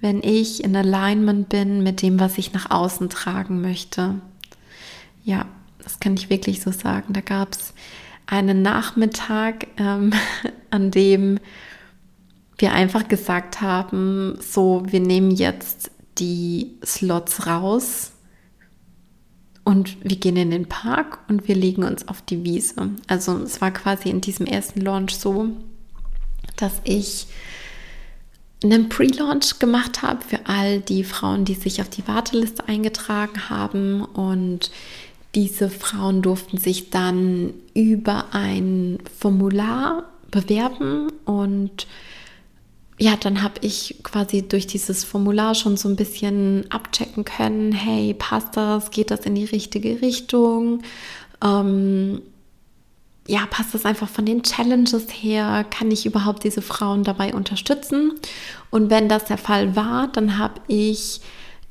wenn 0.00 0.22
ich 0.22 0.64
in 0.64 0.74
Alignment 0.74 1.48
bin 1.48 1.82
mit 1.82 2.02
dem, 2.02 2.18
was 2.18 2.36
ich 2.36 2.52
nach 2.52 2.70
außen 2.70 3.08
tragen 3.08 3.60
möchte. 3.60 4.16
Ja, 5.24 5.46
das 5.78 6.00
kann 6.00 6.14
ich 6.14 6.28
wirklich 6.28 6.60
so 6.60 6.72
sagen. 6.72 7.12
Da 7.12 7.20
gab 7.20 7.52
es 7.52 7.72
einen 8.26 8.62
Nachmittag, 8.62 9.68
ähm, 9.76 10.12
an 10.70 10.90
dem 10.90 11.38
wir 12.58 12.72
einfach 12.72 13.08
gesagt 13.08 13.60
haben, 13.60 14.38
so, 14.40 14.82
wir 14.86 15.00
nehmen 15.00 15.30
jetzt 15.30 15.90
die 16.18 16.78
Slots 16.84 17.46
raus 17.46 18.12
und 19.64 19.96
wir 20.04 20.16
gehen 20.16 20.36
in 20.36 20.50
den 20.50 20.68
Park 20.68 21.20
und 21.28 21.48
wir 21.48 21.54
legen 21.54 21.84
uns 21.84 22.06
auf 22.08 22.22
die 22.22 22.44
Wiese. 22.44 22.90
Also 23.06 23.38
es 23.38 23.60
war 23.60 23.70
quasi 23.70 24.10
in 24.10 24.20
diesem 24.20 24.46
ersten 24.46 24.80
Launch 24.80 25.16
so, 25.16 25.48
dass 26.62 26.80
ich 26.84 27.26
einen 28.64 28.88
Pre-Launch 28.88 29.58
gemacht 29.58 30.02
habe 30.02 30.24
für 30.24 30.46
all 30.46 30.80
die 30.80 31.04
Frauen, 31.04 31.44
die 31.44 31.54
sich 31.54 31.80
auf 31.80 31.88
die 31.88 32.06
Warteliste 32.06 32.68
eingetragen 32.68 33.50
haben. 33.50 34.04
Und 34.04 34.70
diese 35.34 35.68
Frauen 35.68 36.22
durften 36.22 36.58
sich 36.58 36.90
dann 36.90 37.54
über 37.74 38.26
ein 38.32 38.98
Formular 39.18 40.04
bewerben. 40.30 41.08
Und 41.24 41.86
ja, 42.98 43.16
dann 43.16 43.42
habe 43.42 43.54
ich 43.62 43.96
quasi 44.04 44.46
durch 44.46 44.66
dieses 44.66 45.02
Formular 45.02 45.54
schon 45.54 45.76
so 45.76 45.88
ein 45.88 45.96
bisschen 45.96 46.66
abchecken 46.70 47.24
können, 47.24 47.72
hey, 47.72 48.14
passt 48.14 48.56
das, 48.56 48.90
geht 48.90 49.10
das 49.10 49.20
in 49.20 49.34
die 49.34 49.44
richtige 49.44 50.00
Richtung? 50.02 50.82
Ähm, 51.42 52.22
ja, 53.26 53.46
passt 53.50 53.74
das 53.74 53.84
einfach 53.84 54.08
von 54.08 54.26
den 54.26 54.42
Challenges 54.42 55.06
her? 55.10 55.64
Kann 55.70 55.90
ich 55.90 56.06
überhaupt 56.06 56.44
diese 56.44 56.62
Frauen 56.62 57.04
dabei 57.04 57.34
unterstützen? 57.34 58.12
Und 58.70 58.90
wenn 58.90 59.08
das 59.08 59.26
der 59.26 59.38
Fall 59.38 59.76
war, 59.76 60.08
dann 60.08 60.38
habe 60.38 60.60
ich 60.66 61.20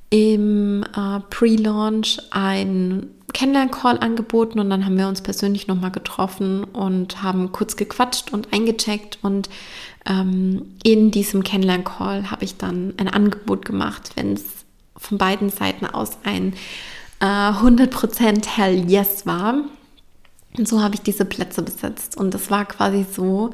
im 0.09 0.83
äh, 0.83 1.19
Pre-Launch 1.29 2.19
ein 2.31 3.07
Kennenlern-Call 3.33 3.99
angeboten 3.99 4.59
und 4.59 4.69
dann 4.69 4.85
haben 4.85 4.97
wir 4.97 5.07
uns 5.07 5.21
persönlich 5.21 5.67
nochmal 5.67 5.91
getroffen 5.91 6.63
und 6.65 7.23
haben 7.23 7.51
kurz 7.51 7.77
gequatscht 7.77 8.33
und 8.33 8.51
eingecheckt 8.51 9.19
und 9.21 9.49
ähm, 10.05 10.75
in 10.83 11.11
diesem 11.11 11.43
Kennenlern-Call 11.43 12.29
habe 12.29 12.43
ich 12.43 12.57
dann 12.57 12.93
ein 12.97 13.07
Angebot 13.07 13.65
gemacht, 13.65 14.11
wenn 14.15 14.33
es 14.33 14.43
von 14.97 15.17
beiden 15.17 15.49
Seiten 15.49 15.85
aus 15.85 16.17
ein 16.23 16.53
äh, 17.21 17.25
100% 17.25 18.47
Hell 18.47 18.89
Yes 18.89 19.25
war. 19.25 19.63
Und 20.57 20.67
so 20.67 20.81
habe 20.81 20.95
ich 20.95 21.01
diese 21.01 21.25
Plätze 21.25 21.61
besetzt 21.61 22.17
und 22.17 22.35
es 22.35 22.51
war 22.51 22.65
quasi 22.65 23.05
so, 23.09 23.51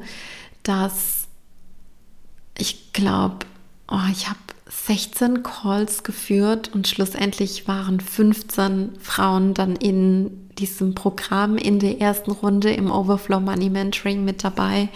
dass 0.62 1.28
ich 2.56 2.92
glaube, 2.92 3.46
oh, 3.88 4.00
ich 4.10 4.28
habe 4.28 4.38
16 4.68 5.42
Calls 5.42 6.02
geführt 6.02 6.70
und 6.74 6.88
schlussendlich 6.88 7.68
waren 7.68 8.00
15 8.00 8.98
Frauen 9.00 9.54
dann 9.54 9.76
in 9.76 10.48
diesem 10.58 10.94
Programm 10.94 11.56
in 11.56 11.78
der 11.78 12.00
ersten 12.00 12.32
Runde 12.32 12.72
im 12.72 12.90
Overflow 12.90 13.40
Money 13.40 13.70
Mentoring 13.70 14.24
mit 14.24 14.44
dabei. 14.44 14.88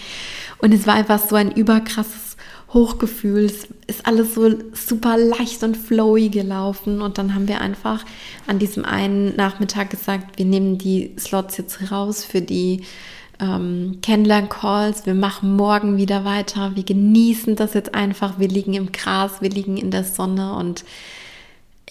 Und 0.59 0.73
es 0.73 0.87
war 0.87 0.95
einfach 0.95 1.21
so 1.21 1.37
ein 1.37 1.53
überkrasses 1.53 2.32
Hochgefühl. 2.73 3.45
Ist 3.45 3.69
alles 4.05 4.35
so 4.35 4.51
super 4.73 5.17
leicht 5.17 5.63
und 5.63 5.77
flowy 5.77 6.29
gelaufen. 6.29 7.03
Und 7.03 7.19
dann 7.19 7.35
haben 7.35 7.49
wir 7.49 7.61
einfach 7.61 8.05
an 8.47 8.59
diesem 8.59 8.85
einen 8.85 9.37
Nachmittag 9.37 9.91
gesagt, 9.91 10.39
wir 10.39 10.45
nehmen 10.45 10.79
die 10.79 11.15
Slots 11.19 11.57
jetzt 11.57 11.91
raus 11.91 12.25
für 12.25 12.41
die 12.41 12.83
ähm, 13.41 13.99
Kennenlern-Calls. 14.03 15.07
Wir 15.07 15.15
machen 15.15 15.57
morgen 15.57 15.97
wieder 15.97 16.25
weiter. 16.25 16.73
Wir 16.75 16.85
genießen 16.85 17.57
das 17.57 17.75
jetzt 17.75 17.95
einfach. 17.95 18.39
Wir 18.39 18.49
liegen 18.49 18.75
im 18.75 18.93
Gras, 18.93 19.41
wir 19.41 19.51
liegen 19.51 19.77
in 19.77 19.91
der 19.91 20.05
Sonne 20.05 20.55
und 20.55 20.85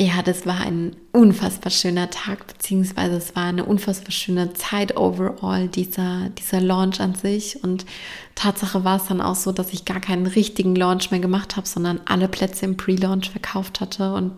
ja, 0.02 0.24
das 0.24 0.48
war 0.48 0.60
ein 0.62 0.96
unfassbar 1.12 1.70
schöner 1.70 2.10
Tag, 2.10 2.48
beziehungsweise 2.48 3.18
es 3.18 3.36
war 3.36 3.44
eine 3.44 3.66
unfassbar 3.66 4.12
schöne 4.12 4.52
Zeit 4.54 4.98
overall, 4.98 5.68
dieser, 5.68 6.30
dieser 6.30 6.60
Launch 6.60 7.00
an 7.00 7.14
sich. 7.14 7.64
Und 7.64 7.86
Tatsache 8.34 8.84
war 8.84 8.98
es 8.98 9.06
dann 9.06 9.22
auch 9.22 9.36
so, 9.36 9.52
dass 9.52 9.74
ich 9.74 9.86
gar 9.86 10.00
keinen 10.00 10.26
richtigen 10.26 10.76
Launch 10.76 11.12
mehr 11.12 11.20
gemacht 11.20 11.56
habe, 11.56 11.68
sondern 11.68 12.02
alle 12.06 12.28
Plätze 12.28 12.66
im 12.66 12.78
Pre-Launch 12.78 13.30
verkauft 13.30 13.80
hatte. 13.80 14.16
Und 14.16 14.34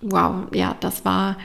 wow, 0.00 0.46
ja, 0.54 0.74
das 0.80 1.04
war, 1.04 1.36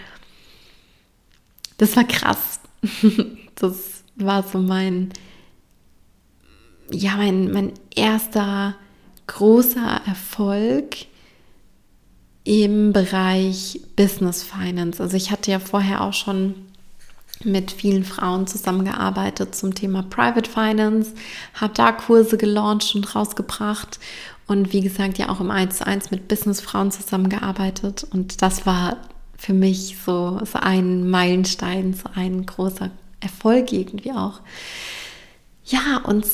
das 1.78 1.98
war 1.98 2.06
krass. 2.06 2.62
das 3.56 4.06
war 4.16 4.44
so 4.44 4.60
mein, 4.60 5.10
ja, 6.92 7.18
mein, 7.18 7.52
mein 7.52 7.74
erster 7.94 8.78
großer 9.28 10.02
Erfolg 10.06 11.09
im 12.50 12.94
Bereich 12.94 13.80
Business 13.96 14.42
Finance. 14.42 15.04
Also 15.04 15.16
ich 15.16 15.30
hatte 15.30 15.52
ja 15.52 15.60
vorher 15.60 16.02
auch 16.02 16.14
schon 16.14 16.56
mit 17.44 17.70
vielen 17.70 18.04
Frauen 18.04 18.48
zusammengearbeitet 18.48 19.54
zum 19.54 19.76
Thema 19.76 20.02
Private 20.02 20.50
Finance, 20.50 21.14
habe 21.54 21.76
da 21.76 21.92
Kurse 21.92 22.38
gelauncht 22.38 22.96
und 22.96 23.16
rausgebracht 23.16 24.00
und 24.48 24.74
wie 24.74 24.82
gesagt 24.82 25.20
ja 25.20 25.30
auch 25.30 25.40
im 25.40 25.52
1 25.52 25.78
zu 25.78 25.86
1 25.86 26.10
mit 26.10 26.28
Businessfrauen 26.28 26.90
zusammengearbeitet 26.90 28.08
und 28.12 28.42
das 28.42 28.66
war 28.66 28.98
für 29.38 29.54
mich 29.54 29.98
so, 30.04 30.42
so 30.44 30.58
ein 30.58 31.08
Meilenstein, 31.08 31.94
so 31.94 32.10
ein 32.16 32.48
großer 32.48 32.90
Erfolg 33.20 33.72
irgendwie 33.72 34.12
auch. 34.12 34.42
Ja, 35.66 36.02
und 36.04 36.26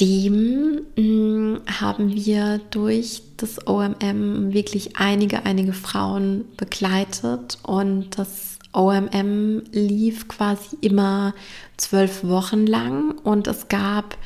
mh, 0.00 0.80
mm, 0.96 1.60
haben 1.80 2.14
wir 2.14 2.60
durch 2.70 3.22
das 3.36 3.66
OMM 3.66 4.52
wirklich 4.52 4.96
einige, 4.96 5.44
einige 5.44 5.72
Frauen 5.72 6.44
begleitet. 6.56 7.58
Und 7.62 8.18
das 8.18 8.58
OMM 8.72 9.62
lief 9.72 10.28
quasi 10.28 10.76
immer 10.80 11.34
zwölf 11.76 12.24
Wochen 12.24 12.66
lang. 12.66 13.12
Und 13.18 13.46
es 13.46 13.68
gab 13.68 14.16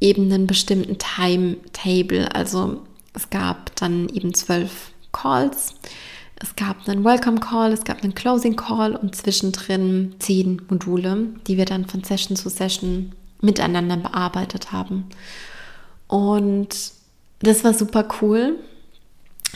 eben 0.00 0.32
einen 0.32 0.46
bestimmten 0.46 0.96
Timetable. 0.98 2.34
Also 2.34 2.82
es 3.12 3.28
gab 3.30 3.76
dann 3.76 4.08
eben 4.08 4.34
zwölf 4.34 4.92
Calls. 5.12 5.74
Es 6.36 6.56
gab 6.56 6.88
einen 6.88 7.04
Welcome 7.04 7.40
Call, 7.40 7.72
es 7.72 7.84
gab 7.84 8.02
einen 8.02 8.14
Closing 8.14 8.56
Call 8.56 8.96
und 8.96 9.14
zwischendrin 9.14 10.14
zehn 10.20 10.62
Module, 10.70 11.26
die 11.46 11.58
wir 11.58 11.66
dann 11.66 11.84
von 11.84 12.02
Session 12.02 12.34
zu 12.34 12.48
Session 12.48 13.12
miteinander 13.40 13.96
bearbeitet 13.96 14.72
haben. 14.72 15.06
Und 16.06 16.68
das 17.40 17.64
war 17.64 17.74
super 17.74 18.06
cool. 18.20 18.56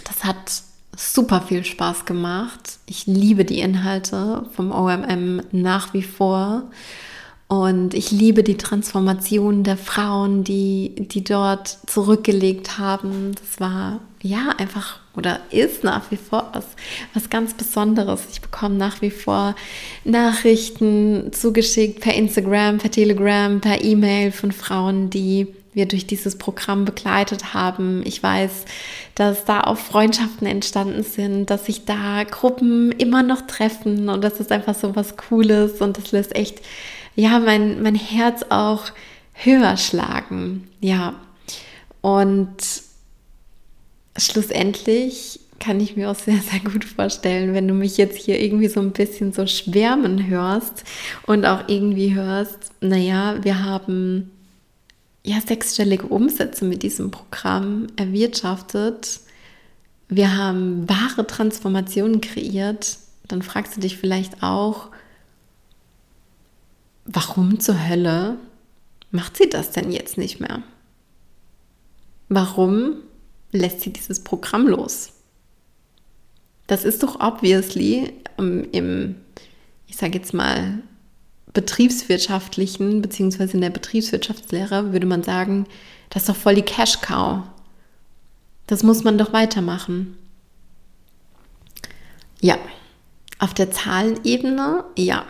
Das 0.05 0.25
hat 0.25 0.63
super 0.97 1.41
viel 1.41 1.65
Spaß 1.65 2.05
gemacht. 2.05 2.79
Ich 2.87 3.07
liebe 3.07 3.45
die 3.45 3.61
Inhalte 3.61 4.47
vom 4.55 4.73
OMM 4.73 5.43
nach 5.53 5.93
wie 5.95 6.03
vor. 6.03 6.71
Und 7.49 7.95
ich 7.95 8.11
liebe 8.11 8.43
die 8.43 8.57
Transformation 8.57 9.65
der 9.65 9.77
Frauen, 9.77 10.45
die, 10.45 10.95
die 10.97 11.23
dort 11.23 11.69
zurückgelegt 11.87 12.79
haben. 12.79 13.35
Das 13.35 13.61
war 13.61 14.01
ja 14.23 14.51
einfach 14.57 15.01
oder 15.17 15.41
ist 15.51 15.85
nach 15.85 16.11
wie 16.11 16.17
vor 16.17 16.51
was, 16.53 16.67
was 17.13 17.31
ganz 17.31 17.55
Besonderes. 17.55 18.23
Ich 18.33 18.41
bekomme 18.41 18.75
nach 18.75 19.01
wie 19.01 19.11
vor 19.11 19.55
Nachrichten 20.05 21.33
zugeschickt 21.33 22.01
per 22.01 22.15
Instagram, 22.15 22.79
per 22.79 22.91
Telegram, 22.91 23.61
per 23.61 23.83
E-Mail 23.83 24.33
von 24.33 24.53
Frauen, 24.53 25.11
die 25.11 25.49
wir 25.75 25.87
durch 25.87 26.07
dieses 26.07 26.39
Programm 26.39 26.85
begleitet 26.85 27.53
haben. 27.53 28.03
Ich 28.05 28.23
weiß, 28.23 28.65
dass 29.15 29.45
da 29.45 29.63
auch 29.63 29.77
Freundschaften 29.77 30.47
entstanden 30.47 31.03
sind, 31.03 31.51
dass 31.51 31.67
sich 31.67 31.85
da 31.85 32.23
Gruppen 32.25 32.93
immer 32.93 33.23
noch 33.23 33.43
treffen 33.43 34.09
und 34.09 34.23
das 34.23 34.41
ist 34.41 34.53
einfach 34.53 34.75
so 34.75 34.97
was 34.97 35.17
Cooles 35.17 35.81
und 35.81 35.99
das 35.99 36.13
lässt 36.13 36.35
echt, 36.35 36.61
ja, 37.17 37.39
mein, 37.41 37.83
mein 37.83 37.97
Herz 37.97 38.45
auch 38.49 38.85
höher 39.33 39.77
schlagen. 39.77 40.69
Ja. 40.81 41.15
Und 42.01 42.57
schlussendlich 44.17 45.41
kann 45.61 45.81
ich 45.81 45.97
mir 45.97 46.11
auch 46.11 46.17
sehr, 46.17 46.39
sehr 46.39 46.61
gut 46.61 46.85
vorstellen, 46.85 47.55
wenn 47.55 47.69
du 47.69 47.75
mich 47.75 47.97
jetzt 47.97 48.19
hier 48.19 48.41
irgendwie 48.41 48.69
so 48.69 48.81
ein 48.81 48.93
bisschen 48.93 49.33
so 49.33 49.47
schwärmen 49.47 50.27
hörst 50.27 50.85
und 51.27 51.47
auch 51.47 51.69
irgendwie 51.69 52.15
hörst, 52.15 52.73
naja, 52.81 53.43
wir 53.43 53.65
haben 53.65 54.31
ja 55.25 55.41
sechsstellige 55.41 56.07
Umsätze 56.07 56.65
mit 56.65 56.83
diesem 56.83 57.11
Programm 57.11 57.87
erwirtschaftet. 57.97 59.21
Wir 60.09 60.37
haben 60.37 60.89
wahre 60.89 61.27
Transformationen 61.27 62.21
kreiert. 62.21 62.99
Dann 63.27 63.41
fragst 63.41 63.77
du 63.77 63.81
dich 63.81 63.97
vielleicht 63.97 64.43
auch, 64.43 64.91
warum 67.07 67.59
zur 67.59 67.89
Hölle 67.89 68.37
macht 69.11 69.39
sie 69.39 69.49
das 69.49 69.71
denn 69.71 69.91
jetzt 69.93 70.19
nicht 70.19 70.41
mehr? 70.41 70.63
Warum 72.29 72.97
lässt 73.55 73.81
sie 73.81 73.93
dieses 73.93 74.21
Programm 74.21 74.67
los? 74.67 75.13
Das 76.67 76.85
ist 76.85 77.03
doch 77.03 77.21
obviously 77.21 78.13
im, 78.39 78.67
im 78.73 79.17
ich 79.87 79.97
sage 79.97 80.19
jetzt 80.19 80.35
mal, 80.35 80.83
betriebswirtschaftlichen, 81.53 83.01
beziehungsweise 83.01 83.55
in 83.55 83.61
der 83.61 83.71
Betriebswirtschaftslehre 83.71 84.93
würde 84.93 85.07
man 85.07 85.23
sagen, 85.23 85.67
das 86.11 86.23
ist 86.23 86.29
doch 86.29 86.37
voll 86.37 86.57
die 86.57 86.63
Cash-Cow. 86.63 87.43
Das 88.67 88.83
muss 88.83 89.05
man 89.05 89.19
doch 89.19 89.33
weitermachen. 89.33 90.17
Ja, 92.41 92.59
auf 93.39 93.55
der 93.55 93.71
Zahlenebene, 93.71 94.85
ja, 94.97 95.25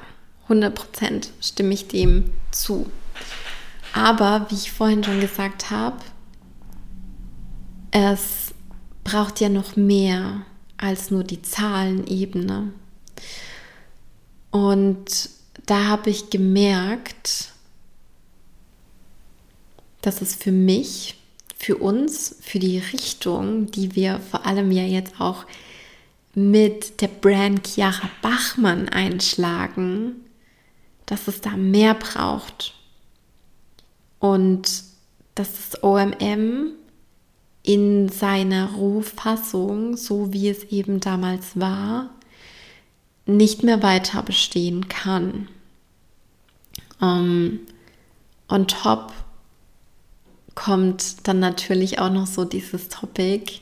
100% 0.49 1.29
stimme 1.41 1.75
ich 1.75 1.89
dem 1.89 2.31
zu. 2.51 2.87
Aber 3.93 4.47
wie 4.49 4.55
ich 4.55 4.73
vorhin 4.73 5.05
schon 5.05 5.21
gesagt 5.21 5.71
habe, 5.71 5.99
es 7.95 8.53
braucht 9.05 9.41
ja 9.41 9.49
noch 9.49 9.77
mehr 9.77 10.45
als 10.77 11.13
nur 11.13 11.23
die 11.23 11.43
Zahlenebene. 11.43 12.73
Und 14.51 15.31
da 15.67 15.85
habe 15.85 16.11
ich 16.11 16.29
gemerkt, 16.29 17.53
dass 20.03 20.21
es 20.21 20.35
für 20.35 20.51
mich, 20.51 21.15
für 21.57 21.77
uns, 21.77 22.37
für 22.41 22.59
die 22.59 22.79
Richtung, 22.79 23.71
die 23.71 23.95
wir 23.95 24.19
vor 24.19 24.45
allem 24.45 24.73
ja 24.73 24.83
jetzt 24.83 25.21
auch 25.21 25.47
mit 26.35 27.01
der 27.01 27.09
Brand 27.09 27.65
Chiara 27.65 28.11
Bachmann 28.23 28.89
einschlagen, 28.89 30.17
dass 31.07 31.29
es 31.29 31.41
da 31.41 31.51
mehr 31.51 31.95
braucht. 31.95 32.75
Und 34.19 34.83
dass 35.37 35.71
das 35.71 35.83
OMM 35.85 36.73
in 37.65 38.11
seiner 38.11 38.73
Rohfassung, 38.73 39.97
so 39.97 40.33
wie 40.33 40.51
es 40.51 40.65
eben 40.65 41.01
damals 41.01 41.59
war, 41.59 42.11
nicht 43.27 43.63
mehr 43.63 43.83
weiter 43.83 44.23
bestehen 44.23 44.89
kann. 44.89 45.49
Ähm, 47.01 47.61
on 48.49 48.69
top 48.69 49.13
kommt 50.55 51.27
dann 51.27 51.41
natürlich 51.41 51.99
auch 51.99 52.11
noch 52.11 52.27
so 52.27 52.45
dieses 52.45 52.91
Topic, 52.91 53.61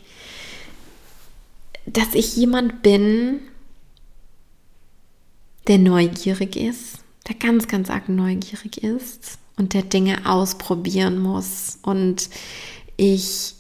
dass 1.87 2.15
ich 2.15 2.37
jemand 2.37 2.83
bin, 2.83 3.41
der 5.69 5.79
neugierig 5.79 6.57
ist, 6.57 6.99
der 7.29 7.37
ganz, 7.37 7.69
ganz 7.69 7.89
arg 7.89 8.09
neugierig 8.09 8.83
ist 8.83 9.39
und 9.57 9.75
der 9.75 9.83
Dinge 9.83 10.27
ausprobieren 10.27 11.21
muss. 11.21 11.79
Und 11.83 12.29
ich 12.97 13.55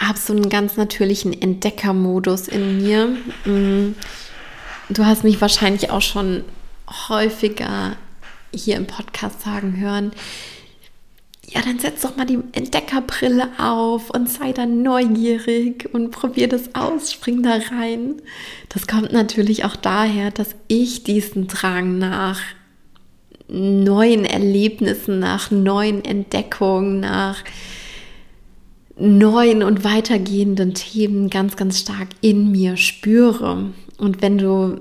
habe 0.00 0.18
so 0.18 0.32
einen 0.32 0.48
ganz 0.48 0.76
natürlichen 0.76 1.40
Entdeckermodus 1.40 2.48
in 2.48 2.82
mir. 2.82 3.16
Mm. 3.44 3.94
Du 4.88 5.04
hast 5.04 5.22
mich 5.22 5.40
wahrscheinlich 5.40 5.90
auch 5.90 6.02
schon 6.02 6.42
häufiger 7.08 7.96
hier 8.52 8.76
im 8.76 8.86
Podcast 8.86 9.42
sagen 9.42 9.78
hören. 9.78 10.10
Ja, 11.46 11.62
dann 11.62 11.78
setz 11.78 12.02
doch 12.02 12.16
mal 12.16 12.26
die 12.26 12.38
Entdeckerbrille 12.52 13.48
auf 13.58 14.10
und 14.10 14.28
sei 14.28 14.52
dann 14.52 14.82
neugierig 14.82 15.88
und 15.92 16.10
probier 16.12 16.48
das 16.48 16.74
aus, 16.74 17.12
spring 17.12 17.42
da 17.42 17.58
rein. 17.72 18.22
Das 18.68 18.86
kommt 18.86 19.12
natürlich 19.12 19.64
auch 19.64 19.76
daher, 19.76 20.30
dass 20.30 20.54
ich 20.68 21.02
diesen 21.02 21.48
Drang 21.48 21.98
nach 21.98 22.40
neuen 23.48 24.24
Erlebnissen, 24.24 25.18
nach 25.18 25.50
neuen 25.50 26.04
Entdeckungen, 26.04 27.00
nach 27.00 27.42
neuen 29.00 29.62
und 29.62 29.82
weitergehenden 29.82 30.74
Themen 30.74 31.30
ganz, 31.30 31.56
ganz 31.56 31.80
stark 31.80 32.08
in 32.20 32.52
mir 32.52 32.76
spüre. 32.76 33.70
Und 33.98 34.22
wenn 34.22 34.38
du 34.38 34.80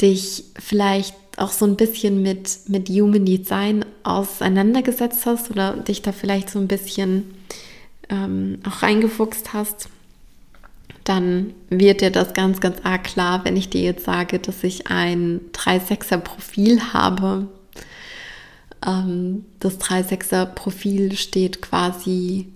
dich 0.00 0.44
vielleicht 0.58 1.14
auch 1.36 1.52
so 1.52 1.64
ein 1.66 1.76
bisschen 1.76 2.22
mit, 2.22 2.68
mit 2.68 2.88
Human 2.88 3.24
Design 3.24 3.84
auseinandergesetzt 4.02 5.26
hast 5.26 5.50
oder 5.50 5.74
dich 5.74 6.02
da 6.02 6.12
vielleicht 6.12 6.50
so 6.50 6.58
ein 6.58 6.68
bisschen 6.68 7.24
ähm, 8.08 8.58
auch 8.66 8.82
reingefuchst 8.82 9.52
hast, 9.52 9.88
dann 11.04 11.54
wird 11.70 12.00
dir 12.00 12.10
das 12.10 12.34
ganz, 12.34 12.60
ganz 12.60 12.78
arg 12.82 13.04
klar, 13.04 13.44
wenn 13.44 13.56
ich 13.56 13.68
dir 13.68 13.82
jetzt 13.82 14.04
sage, 14.04 14.38
dass 14.38 14.64
ich 14.64 14.88
ein 14.88 15.40
3-6er 15.52 16.18
Profil 16.18 16.80
habe. 16.92 17.46
Ähm, 18.84 19.44
das 19.60 19.78
3-6er 19.78 20.46
Profil 20.46 21.12
steht 21.16 21.62
quasi 21.62 22.48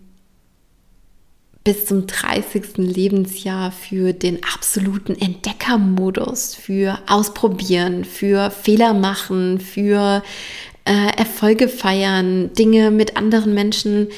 bis 1.63 1.85
zum 1.85 2.07
30. 2.07 2.79
Lebensjahr 2.79 3.71
für 3.71 4.13
den 4.13 4.39
absoluten 4.55 5.15
Entdeckermodus, 5.15 6.55
für 6.55 6.99
Ausprobieren, 7.07 8.05
für 8.05 8.51
Fehler 8.51 8.95
machen, 8.95 9.61
für 9.61 10.23
äh, 10.87 11.17
Erfolge 11.17 11.69
feiern, 11.69 12.53
Dinge 12.55 12.91
mit 12.91 13.17
anderen 13.17 13.53
Menschen 13.53 14.09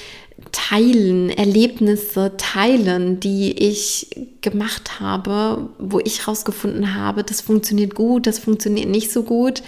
teilen, 0.52 1.30
Erlebnisse 1.30 2.36
teilen, 2.36 3.20
die 3.20 3.52
ich 3.52 4.10
gemacht 4.40 5.00
habe, 5.00 5.70
wo 5.78 5.98
ich 6.00 6.20
herausgefunden 6.20 6.94
habe, 6.94 7.24
das 7.24 7.40
funktioniert 7.40 7.94
gut, 7.94 8.26
das 8.26 8.38
funktioniert 8.38 8.88
nicht 8.88 9.10
so 9.10 9.22
gut. 9.22 9.62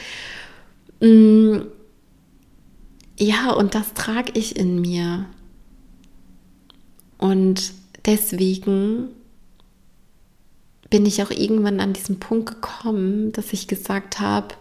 Mm, 1.01 1.59
ja, 3.19 3.53
und 3.53 3.75
das 3.75 3.95
trage 3.95 4.33
ich 4.35 4.57
in 4.57 4.81
mir. 4.81 5.27
Und 7.19 7.73
deswegen 8.07 9.09
bin 10.91 11.07
ich 11.07 11.23
auch 11.23 11.31
irgendwann 11.31 11.81
an 11.81 11.93
diesen 11.93 12.21
Punkt 12.21 12.47
gekommen, 12.47 13.33
dass 13.33 13.53
ich 13.53 13.69
gesagt 13.69 14.21
habe, 14.21 14.55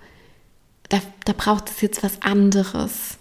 da, 0.89 0.99
da 1.25 1.33
braucht 1.33 1.69
es 1.69 1.81
jetzt 1.81 2.03
was 2.03 2.21
anderes. 2.21 3.17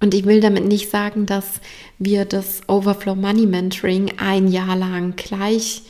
Und 0.00 0.14
ich 0.14 0.24
will 0.24 0.40
damit 0.40 0.64
nicht 0.66 0.90
sagen, 0.90 1.26
dass 1.26 1.60
wir 1.98 2.24
das 2.24 2.60
Overflow 2.68 3.14
Money 3.14 3.46
Mentoring 3.46 4.12
ein 4.18 4.48
Jahr 4.48 4.76
lang 4.76 5.16
gleich 5.16 5.82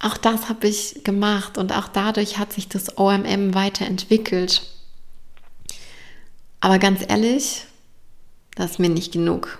Auch 0.00 0.16
das 0.16 0.48
habe 0.48 0.68
ich 0.68 1.04
gemacht 1.04 1.58
und 1.58 1.76
auch 1.76 1.88
dadurch 1.88 2.38
hat 2.38 2.52
sich 2.52 2.68
das 2.68 2.96
OMM 2.96 3.54
weiterentwickelt. 3.54 4.62
Aber 6.60 6.78
ganz 6.78 7.02
ehrlich, 7.06 7.66
das 8.54 8.72
ist 8.72 8.78
mir 8.78 8.88
nicht 8.88 9.12
genug. 9.12 9.58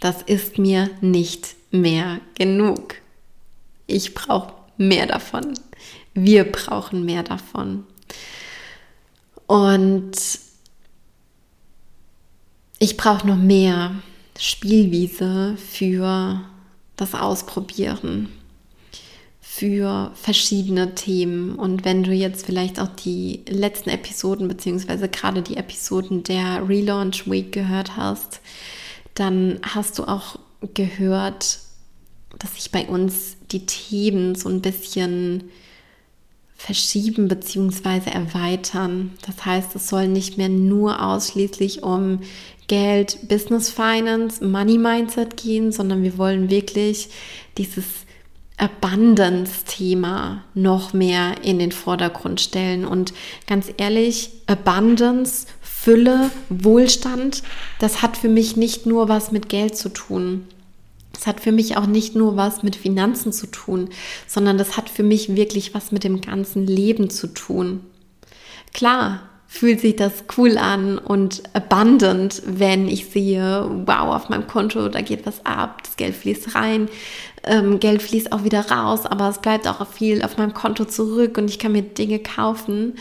Das 0.00 0.22
ist 0.22 0.58
mir 0.58 0.90
nicht 1.00 1.54
mehr 1.70 2.20
genug. 2.34 2.94
Ich 3.86 4.14
brauche 4.14 4.54
mehr 4.76 5.06
davon. 5.06 5.54
Wir 6.14 6.44
brauchen 6.44 7.04
mehr 7.04 7.22
davon. 7.22 7.84
Und 9.46 10.12
ich 12.78 12.96
brauche 12.96 13.26
noch 13.26 13.36
mehr 13.36 13.94
Spielwiese 14.38 15.56
für 15.56 16.40
das 16.96 17.14
Ausprobieren, 17.14 18.28
für 19.40 20.10
verschiedene 20.14 20.94
Themen. 20.94 21.54
Und 21.54 21.84
wenn 21.84 22.02
du 22.02 22.12
jetzt 22.12 22.46
vielleicht 22.46 22.80
auch 22.80 22.88
die 22.88 23.42
letzten 23.48 23.90
Episoden, 23.90 24.48
beziehungsweise 24.48 25.08
gerade 25.08 25.42
die 25.42 25.56
Episoden 25.56 26.22
der 26.24 26.68
Relaunch 26.68 27.30
Week 27.30 27.52
gehört 27.52 27.96
hast, 27.96 28.40
dann 29.14 29.60
hast 29.62 29.98
du 29.98 30.04
auch 30.04 30.38
gehört, 30.74 31.58
dass 32.38 32.54
sich 32.54 32.70
bei 32.72 32.86
uns 32.86 33.36
die 33.50 33.66
Themen 33.66 34.34
so 34.34 34.48
ein 34.48 34.62
bisschen 34.62 35.50
verschieben 36.62 37.26
bzw. 37.26 38.10
erweitern. 38.10 39.10
Das 39.26 39.44
heißt, 39.44 39.74
es 39.74 39.88
soll 39.88 40.06
nicht 40.06 40.38
mehr 40.38 40.48
nur 40.48 41.02
ausschließlich 41.04 41.82
um 41.82 42.20
Geld, 42.68 43.28
Business 43.28 43.68
Finance, 43.68 44.44
Money 44.44 44.78
Mindset 44.78 45.36
gehen, 45.36 45.72
sondern 45.72 46.04
wir 46.04 46.18
wollen 46.18 46.50
wirklich 46.50 47.08
dieses 47.58 47.84
Abundance-Thema 48.58 50.44
noch 50.54 50.92
mehr 50.92 51.42
in 51.42 51.58
den 51.58 51.72
Vordergrund 51.72 52.40
stellen. 52.40 52.84
Und 52.84 53.12
ganz 53.48 53.72
ehrlich, 53.76 54.30
Abundance, 54.46 55.46
Fülle, 55.62 56.30
Wohlstand, 56.48 57.42
das 57.80 58.02
hat 58.02 58.16
für 58.16 58.28
mich 58.28 58.56
nicht 58.56 58.86
nur 58.86 59.08
was 59.08 59.32
mit 59.32 59.48
Geld 59.48 59.76
zu 59.76 59.88
tun. 59.88 60.46
Das 61.22 61.28
hat 61.28 61.40
für 61.40 61.52
mich 61.52 61.76
auch 61.76 61.86
nicht 61.86 62.16
nur 62.16 62.36
was 62.36 62.64
mit 62.64 62.74
Finanzen 62.74 63.32
zu 63.32 63.46
tun, 63.46 63.90
sondern 64.26 64.58
das 64.58 64.76
hat 64.76 64.90
für 64.90 65.04
mich 65.04 65.36
wirklich 65.36 65.72
was 65.72 65.92
mit 65.92 66.02
dem 66.02 66.20
ganzen 66.20 66.66
Leben 66.66 67.10
zu 67.10 67.28
tun. 67.28 67.80
Klar, 68.74 69.22
fühlt 69.46 69.80
sich 69.80 69.94
das 69.94 70.24
cool 70.36 70.58
an 70.58 70.98
und 70.98 71.44
abundant, 71.52 72.42
wenn 72.44 72.88
ich 72.88 73.06
sehe, 73.06 73.70
wow, 73.86 74.16
auf 74.16 74.30
meinem 74.30 74.48
Konto, 74.48 74.88
da 74.88 75.00
geht 75.00 75.24
was 75.24 75.46
ab, 75.46 75.84
das 75.84 75.96
Geld 75.96 76.16
fließt 76.16 76.56
rein, 76.56 76.88
ähm, 77.44 77.78
Geld 77.78 78.02
fließt 78.02 78.32
auch 78.32 78.42
wieder 78.42 78.68
raus, 78.68 79.06
aber 79.06 79.28
es 79.28 79.38
bleibt 79.38 79.68
auch 79.68 79.86
viel 79.86 80.24
auf 80.24 80.38
meinem 80.38 80.54
Konto 80.54 80.86
zurück 80.86 81.38
und 81.38 81.48
ich 81.48 81.60
kann 81.60 81.70
mir 81.70 81.82
Dinge 81.82 82.18
kaufen. 82.18 82.96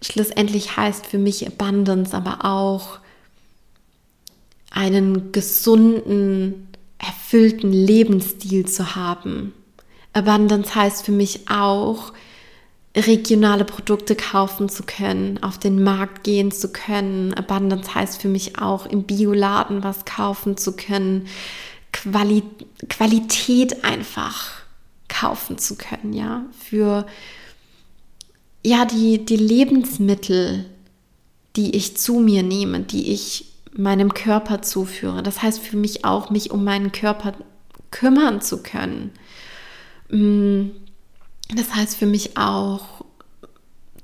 Schlussendlich 0.00 0.78
heißt 0.78 1.04
für 1.04 1.18
mich 1.18 1.46
Abundance 1.46 2.16
aber 2.16 2.42
auch 2.42 3.00
einen 4.70 5.32
gesunden, 5.32 6.69
erfüllten 7.00 7.72
Lebensstil 7.72 8.66
zu 8.66 8.94
haben. 8.94 9.52
Abundance 10.12 10.74
heißt 10.74 11.04
für 11.04 11.12
mich 11.12 11.48
auch, 11.48 12.12
regionale 12.96 13.64
Produkte 13.64 14.16
kaufen 14.16 14.68
zu 14.68 14.82
können, 14.82 15.40
auf 15.42 15.58
den 15.58 15.82
Markt 15.82 16.24
gehen 16.24 16.50
zu 16.50 16.72
können. 16.72 17.32
Abundance 17.34 17.94
heißt 17.94 18.20
für 18.20 18.28
mich 18.28 18.58
auch, 18.58 18.86
im 18.86 19.04
Bioladen 19.04 19.84
was 19.84 20.04
kaufen 20.04 20.56
zu 20.56 20.72
können, 20.72 21.26
Quali 21.92 22.42
Qualität 22.88 23.84
einfach 23.84 24.60
kaufen 25.08 25.58
zu 25.58 25.76
können, 25.76 26.12
ja, 26.12 26.44
für 26.58 27.04
ja, 28.64 28.84
die, 28.84 29.24
die 29.24 29.36
Lebensmittel, 29.36 30.66
die 31.56 31.74
ich 31.74 31.96
zu 31.96 32.20
mir 32.20 32.42
nehme, 32.42 32.80
die 32.80 33.12
ich 33.12 33.49
meinem 33.72 34.14
Körper 34.14 34.62
zuführe. 34.62 35.22
Das 35.22 35.42
heißt 35.42 35.60
für 35.60 35.76
mich 35.76 36.04
auch, 36.04 36.30
mich 36.30 36.50
um 36.50 36.64
meinen 36.64 36.92
Körper 36.92 37.34
kümmern 37.90 38.40
zu 38.40 38.62
können. 38.62 39.12
Mm, 40.08 40.70
das 41.54 41.74
heißt 41.74 41.96
für 41.96 42.06
mich 42.06 42.36
auch, 42.36 43.00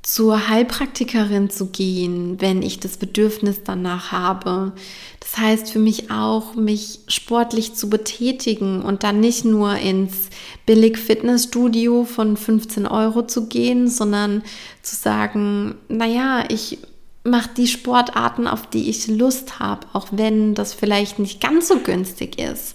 zur 0.06 0.48
Heilpraktikerin 0.48 1.50
zu 1.50 1.66
gehen, 1.66 2.40
wenn 2.40 2.62
ich 2.62 2.78
das 2.78 2.96
Bedürfnis 2.96 3.64
danach 3.64 4.12
habe. 4.12 4.72
Das 5.18 5.36
heißt 5.36 5.72
für 5.72 5.80
mich 5.80 6.12
auch, 6.12 6.54
mich 6.54 7.00
sportlich 7.08 7.74
zu 7.74 7.90
betätigen 7.90 8.82
und 8.82 9.02
dann 9.02 9.18
nicht 9.18 9.44
nur 9.44 9.74
ins 9.74 10.30
billig 10.64 10.96
Fitnessstudio 10.96 12.04
von 12.04 12.36
15 12.36 12.86
Euro 12.86 13.26
zu 13.26 13.48
gehen, 13.48 13.88
sondern 13.88 14.44
zu 14.80 14.94
sagen, 14.94 15.74
naja, 15.88 16.44
ich 16.50 16.78
mache 17.26 17.50
die 17.56 17.66
Sportarten, 17.66 18.46
auf 18.46 18.68
die 18.68 18.88
ich 18.88 19.08
Lust 19.08 19.58
habe, 19.58 19.86
auch 19.92 20.08
wenn 20.10 20.54
das 20.54 20.72
vielleicht 20.72 21.18
nicht 21.18 21.40
ganz 21.40 21.68
so 21.68 21.78
günstig 21.78 22.40
ist. 22.40 22.74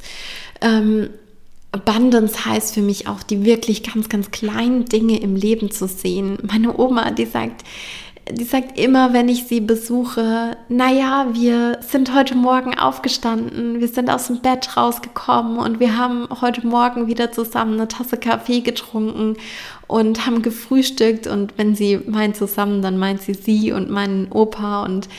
Ähm, 0.62 1.10
Abundance 1.72 2.46
heißt 2.46 2.74
für 2.74 2.82
mich 2.82 3.08
auch, 3.08 3.24
die 3.24 3.46
wirklich 3.46 3.84
ganz, 3.84 4.10
ganz 4.10 4.32
kleinen 4.32 4.86
Dinge 4.86 5.20
im 5.20 5.36
Leben 5.36 5.72
zu 5.72 5.88
sehen. 5.88 6.38
Meine 6.44 6.78
Oma, 6.78 7.12
die 7.12 7.26
sagt, 7.26 7.64
die 8.32 8.44
sagt 8.44 8.80
immer, 8.80 9.14
wenn 9.14 9.30
ich 9.30 9.46
sie 9.46 9.62
besuche, 9.62 10.58
naja, 10.70 11.28
wir 11.34 11.80
sind 11.82 12.14
heute 12.14 12.36
Morgen 12.36 12.78
aufgestanden, 12.78 13.80
wir 13.80 13.88
sind 13.88 14.10
aus 14.10 14.28
dem 14.28 14.40
Bett 14.40 14.76
rausgekommen 14.78 15.58
und 15.58 15.80
wir 15.80 15.98
haben 15.98 16.28
heute 16.42 16.66
Morgen 16.66 17.08
wieder 17.08 17.32
zusammen 17.32 17.74
eine 17.74 17.88
Tasse 17.88 18.18
Kaffee 18.18 18.62
getrunken 18.62 19.38
und 19.88 20.26
haben 20.26 20.42
gefrühstückt. 20.42 21.28
Und 21.28 21.54
wenn 21.58 21.76
sie 21.76 22.00
meint 22.08 22.38
zusammen, 22.38 22.82
dann 22.82 22.98
meint 22.98 23.22
sie 23.22 23.34
sie 23.34 23.72
und 23.72 23.90
meinen 23.90 24.32
Opa. 24.32 24.84
Und 24.84 25.10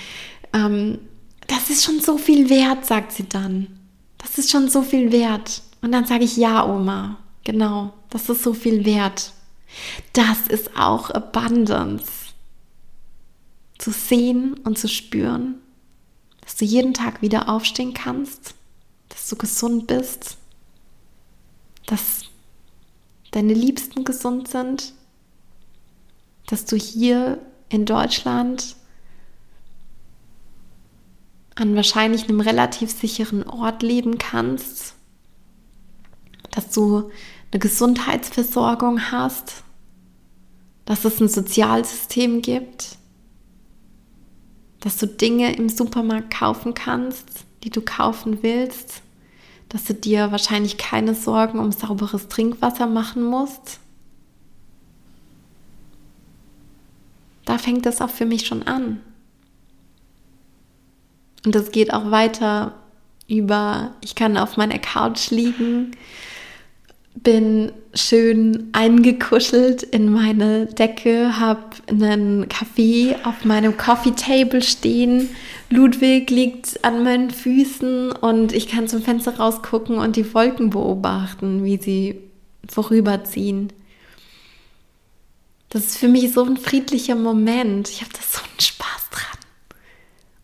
ähm, 0.53 0.98
das 1.46 1.70
ist 1.70 1.85
schon 1.85 2.01
so 2.01 2.18
viel 2.18 2.48
wert, 2.48 2.87
sagt 2.87 3.12
sie 3.12 3.29
dann. 3.29 3.66
Das 4.18 4.38
ist 4.38 4.51
schon 4.51 4.68
so 4.68 4.83
viel 4.83 5.12
wert. 5.12 5.62
Und 5.83 5.92
dann 5.92 6.07
sage 6.07 6.25
ich, 6.25 6.37
ja, 6.37 6.64
Oma, 6.64 7.18
genau, 7.44 7.92
das 8.11 8.29
ist 8.29 8.42
so 8.42 8.55
viel 8.55 8.85
wert. 8.85 9.33
Das 10.12 10.46
ist 10.48 10.77
auch 10.77 11.11
Abundance. 11.11 12.21
Zu 13.83 13.90
sehen 13.90 14.55
und 14.62 14.79
zu 14.79 14.87
spüren, 14.87 15.57
dass 16.40 16.55
du 16.55 16.64
jeden 16.64 16.95
Tag 16.95 17.21
wieder 17.21 17.49
aufstehen 17.49 17.95
kannst, 17.95 18.55
dass 19.09 19.29
du 19.29 19.35
gesund 19.35 19.88
bist, 19.88 20.37
dass 21.87 22.27
deine 23.33 23.55
Liebsten 23.55 24.05
gesund 24.05 24.47
sind, 24.47 24.92
dass 26.47 26.64
du 26.64 26.77
hier 26.77 27.40
in 27.71 27.85
Deutschland 27.85 28.77
an 31.57 31.75
wahrscheinlich 31.75 32.29
einem 32.29 32.38
relativ 32.38 32.92
sicheren 32.92 33.42
Ort 33.42 33.83
leben 33.83 34.16
kannst, 34.16 34.95
dass 36.53 36.71
du 36.71 37.11
eine 37.51 37.59
Gesundheitsversorgung 37.59 39.11
hast, 39.11 39.64
dass 40.85 41.05
es 41.05 41.21
ein 41.21 41.29
Sozialsystem 41.29 42.42
gibt, 42.42 42.99
dass 44.83 44.97
du 44.99 45.07
Dinge 45.07 45.55
im 45.55 45.68
Supermarkt 45.68 46.35
kaufen 46.35 46.75
kannst, 46.75 47.45
die 47.62 47.71
du 47.71 47.81
kaufen 47.81 48.42
willst, 48.42 49.03
dass 49.68 49.85
du 49.85 49.95
dir 49.95 50.33
wahrscheinlich 50.33 50.77
keine 50.77 51.14
Sorgen 51.14 51.61
um 51.61 51.71
sauberes 51.71 52.29
Trinkwasser 52.29 52.87
machen 52.87 53.23
musst. 53.23 53.79
Da 57.45 57.59
fängt 57.59 57.87
es 57.87 58.01
auch 58.01 58.11
für 58.11 58.27
mich 58.27 58.47
schon 58.47 58.64
an. 58.64 59.01
Und 61.47 61.55
es 61.55 61.71
geht 61.71 61.92
auch 61.92 62.11
weiter 62.11 62.75
über, 63.29 63.95
ich 64.01 64.16
kann 64.16 64.37
auf 64.37 64.57
meiner 64.57 64.79
Couch 64.81 65.31
liegen 65.31 65.97
bin 67.14 67.72
schön 67.94 68.70
eingekuschelt 68.72 69.83
in 69.83 70.11
meine 70.11 70.66
Decke, 70.66 71.38
habe 71.38 71.77
einen 71.87 72.48
Kaffee 72.48 73.16
auf 73.25 73.44
meinem 73.44 73.77
Coffee 73.77 74.12
Table 74.12 74.62
stehen. 74.62 75.29
Ludwig 75.68 76.31
liegt 76.31 76.85
an 76.85 77.05
meinen 77.05 77.31
Füßen 77.31 78.12
und 78.12 78.53
ich 78.53 78.68
kann 78.68 78.88
zum 78.88 79.03
Fenster 79.03 79.37
rausgucken 79.37 79.98
und 79.98 80.16
die 80.16 80.35
Wolken 80.35 80.70
beobachten, 80.70 81.64
wie 81.64 81.77
sie 81.77 82.20
vorüberziehen. 82.68 83.72
Das 85.68 85.87
ist 85.87 85.98
für 85.98 86.09
mich 86.09 86.33
so 86.33 86.44
ein 86.44 86.57
friedlicher 86.57 87.14
Moment. 87.14 87.88
Ich 87.88 88.01
habe 88.01 88.12
da 88.12 88.20
so 88.20 88.40
einen 88.40 88.61
Spaß 88.61 89.11
dran. 89.11 89.38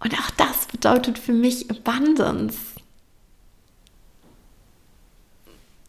Und 0.01 0.15
auch 0.15 0.31
das 0.37 0.67
bedeutet 0.67 1.19
für 1.19 1.33
mich 1.33 1.71
Abundance 1.71 2.57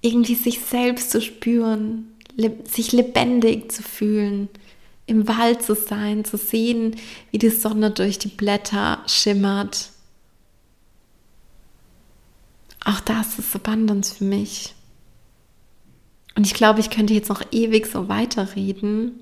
irgendwie 0.01 0.35
sich 0.35 0.59
selbst 0.59 1.11
zu 1.11 1.21
spüren, 1.21 2.13
sich 2.65 2.91
lebendig 2.91 3.71
zu 3.71 3.83
fühlen 3.83 4.49
im 5.09 5.27
Wald 5.27 5.63
zu 5.63 5.73
sein, 5.73 6.23
zu 6.23 6.37
sehen, 6.37 6.95
wie 7.31 7.39
die 7.39 7.49
Sonne 7.49 7.89
durch 7.89 8.19
die 8.19 8.27
Blätter 8.27 8.99
schimmert. 9.07 9.89
Auch 12.85 12.99
das 12.99 13.39
ist 13.39 13.55
Abundance 13.55 14.15
für 14.15 14.23
mich. 14.23 14.75
Und 16.35 16.45
ich 16.45 16.53
glaube, 16.53 16.79
ich 16.79 16.91
könnte 16.91 17.15
jetzt 17.15 17.29
noch 17.29 17.41
ewig 17.51 17.87
so 17.87 18.07
weiterreden. 18.07 19.19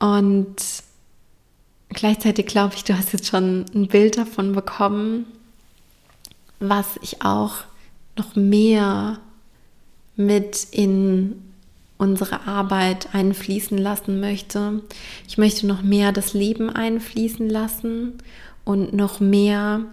Und 0.00 0.56
gleichzeitig 1.90 2.46
glaube 2.46 2.74
ich, 2.74 2.82
du 2.82 2.98
hast 2.98 3.12
jetzt 3.12 3.28
schon 3.28 3.66
ein 3.72 3.86
Bild 3.86 4.18
davon 4.18 4.52
bekommen, 4.52 5.26
was 6.58 6.86
ich 7.02 7.22
auch 7.22 7.67
noch 8.18 8.36
mehr 8.36 9.20
mit 10.16 10.66
in 10.72 11.42
unsere 11.96 12.46
Arbeit 12.46 13.14
einfließen 13.14 13.76
lassen 13.76 14.20
möchte. 14.20 14.82
Ich 15.26 15.38
möchte 15.38 15.66
noch 15.66 15.82
mehr 15.82 16.12
das 16.12 16.32
Leben 16.32 16.70
einfließen 16.70 17.48
lassen 17.48 18.18
und 18.64 18.92
noch 18.92 19.20
mehr 19.20 19.84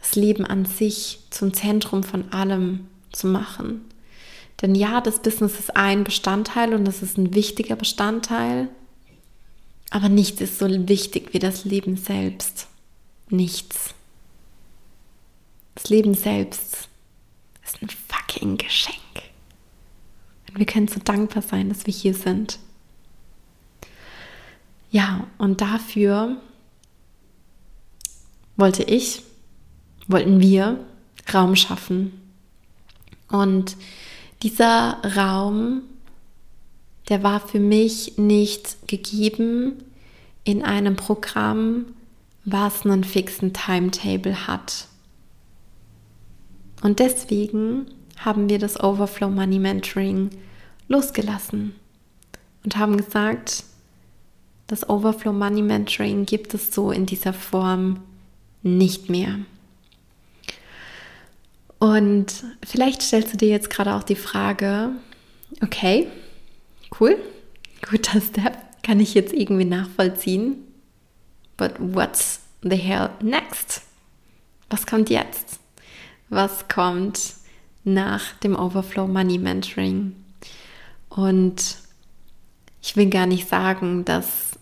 das 0.00 0.16
Leben 0.16 0.44
an 0.44 0.64
sich 0.64 1.20
zum 1.30 1.52
Zentrum 1.52 2.02
von 2.02 2.32
allem 2.32 2.86
zu 3.12 3.26
machen. 3.26 3.82
Denn 4.62 4.74
ja, 4.74 5.00
das 5.00 5.20
Business 5.20 5.58
ist 5.58 5.76
ein 5.76 6.04
Bestandteil 6.04 6.74
und 6.74 6.84
das 6.84 7.02
ist 7.02 7.18
ein 7.18 7.34
wichtiger 7.34 7.76
Bestandteil, 7.76 8.68
aber 9.90 10.08
nichts 10.08 10.40
ist 10.40 10.58
so 10.58 10.66
wichtig 10.88 11.32
wie 11.32 11.38
das 11.38 11.64
Leben 11.64 11.96
selbst. 11.96 12.68
Nichts. 13.28 13.94
Das 15.74 15.88
Leben 15.88 16.14
selbst 16.14 16.88
ist 17.74 17.82
ein 17.82 17.88
fucking 18.08 18.58
Geschenk. 18.58 18.98
Und 20.48 20.58
wir 20.58 20.66
können 20.66 20.88
so 20.88 21.00
dankbar 21.02 21.42
sein, 21.42 21.68
dass 21.68 21.86
wir 21.86 21.94
hier 21.94 22.14
sind. 22.14 22.58
Ja, 24.90 25.26
und 25.38 25.60
dafür 25.60 26.36
wollte 28.56 28.84
ich, 28.84 29.22
wollten 30.06 30.40
wir 30.40 30.78
Raum 31.32 31.56
schaffen. 31.56 32.20
Und 33.28 33.76
dieser 34.42 34.98
Raum, 35.16 35.82
der 37.08 37.22
war 37.22 37.40
für 37.40 37.58
mich 37.58 38.18
nicht 38.18 38.86
gegeben 38.86 39.82
in 40.44 40.62
einem 40.62 40.96
Programm, 40.96 41.86
was 42.44 42.84
einen 42.84 43.04
fixen 43.04 43.52
Timetable 43.52 44.46
hat. 44.46 44.86
Und 46.84 46.98
deswegen 46.98 47.86
haben 48.18 48.50
wir 48.50 48.58
das 48.58 48.78
Overflow 48.78 49.30
Money 49.30 49.58
Mentoring 49.58 50.28
losgelassen 50.86 51.74
und 52.62 52.76
haben 52.76 52.98
gesagt, 52.98 53.64
das 54.66 54.86
Overflow 54.90 55.32
Money 55.32 55.62
Mentoring 55.62 56.26
gibt 56.26 56.52
es 56.52 56.74
so 56.74 56.90
in 56.90 57.06
dieser 57.06 57.32
Form 57.32 58.02
nicht 58.62 59.08
mehr. 59.08 59.38
Und 61.78 62.44
vielleicht 62.62 63.00
stellst 63.00 63.32
du 63.32 63.38
dir 63.38 63.48
jetzt 63.48 63.70
gerade 63.70 63.94
auch 63.94 64.02
die 64.02 64.14
Frage, 64.14 64.90
okay, 65.62 66.06
cool, 67.00 67.16
guter 67.88 68.20
Step, 68.20 68.58
kann 68.82 69.00
ich 69.00 69.14
jetzt 69.14 69.32
irgendwie 69.32 69.64
nachvollziehen. 69.64 70.58
But 71.56 71.76
what's 71.78 72.40
the 72.60 72.76
hell 72.76 73.08
next? 73.22 73.80
Was 74.68 74.86
kommt 74.86 75.08
jetzt? 75.08 75.63
Was 76.34 76.66
kommt 76.66 77.34
nach 77.84 78.32
dem 78.42 78.56
Overflow 78.56 79.06
Money 79.06 79.38
Mentoring? 79.38 80.16
Und 81.08 81.76
ich 82.82 82.96
will 82.96 83.08
gar 83.08 83.26
nicht 83.26 83.48
sagen, 83.48 84.04
dass 84.04 84.58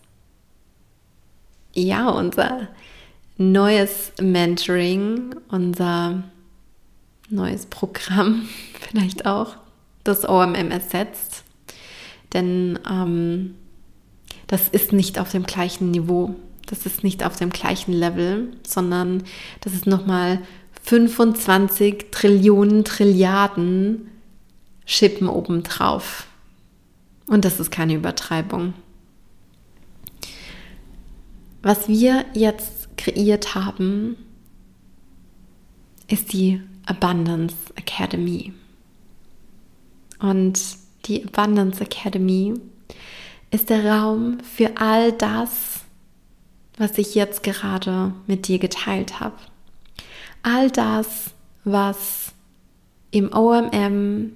ja, 1.73 2.11
unser 2.11 2.69
neues 3.39 4.13
Mentoring, 4.21 5.35
unser 5.49 6.25
neues 7.31 7.65
Programm 7.65 8.51
vielleicht 8.79 9.25
auch 9.25 9.57
das 10.05 10.29
OMM 10.29 10.71
ersetzt. 10.71 11.45
Denn 12.35 12.79
ähm, 12.87 13.55
das 14.47 14.69
ist 14.69 14.93
nicht 14.93 15.19
auf 15.19 15.31
dem 15.31 15.45
gleichen 15.45 15.91
Niveau, 15.91 16.35
das 16.67 16.85
ist 16.85 17.03
nicht 17.03 17.25
auf 17.25 17.37
dem 17.37 17.49
gleichen 17.49 17.95
Level, 17.95 18.53
sondern 18.63 19.25
das 19.63 19.73
ist 19.73 19.87
nochmal 19.87 20.43
25 20.83 22.11
Trillionen 22.11 22.85
Trilliarden 22.85 24.11
Schippen 24.85 25.29
obendrauf. 25.29 26.27
Und 27.27 27.45
das 27.45 27.61
ist 27.61 27.71
keine 27.71 27.95
Übertreibung. 27.95 28.75
Was 31.63 31.89
wir 31.89 32.25
jetzt 32.35 32.97
kreiert 32.97 33.55
haben, 33.55 34.17
ist 36.09 36.33
die 36.33 36.61
Abundance 36.85 37.57
Academy. 37.77 38.53
Und 40.19 40.61
die 41.07 41.25
Abundance 41.25 41.81
Academy 41.81 42.55
ist 43.51 43.71
der 43.71 43.87
Raum 43.87 44.39
für 44.41 44.77
all 44.77 45.13
das, 45.13 45.81
was 46.77 46.99
ich 46.99 47.15
jetzt 47.15 47.43
gerade 47.43 48.15
mit 48.27 48.49
dir 48.49 48.59
geteilt 48.59 49.21
habe. 49.21 49.37
All 50.43 50.71
das, 50.71 51.31
was 51.65 52.33
im 53.11 53.33
OMM 53.33 54.33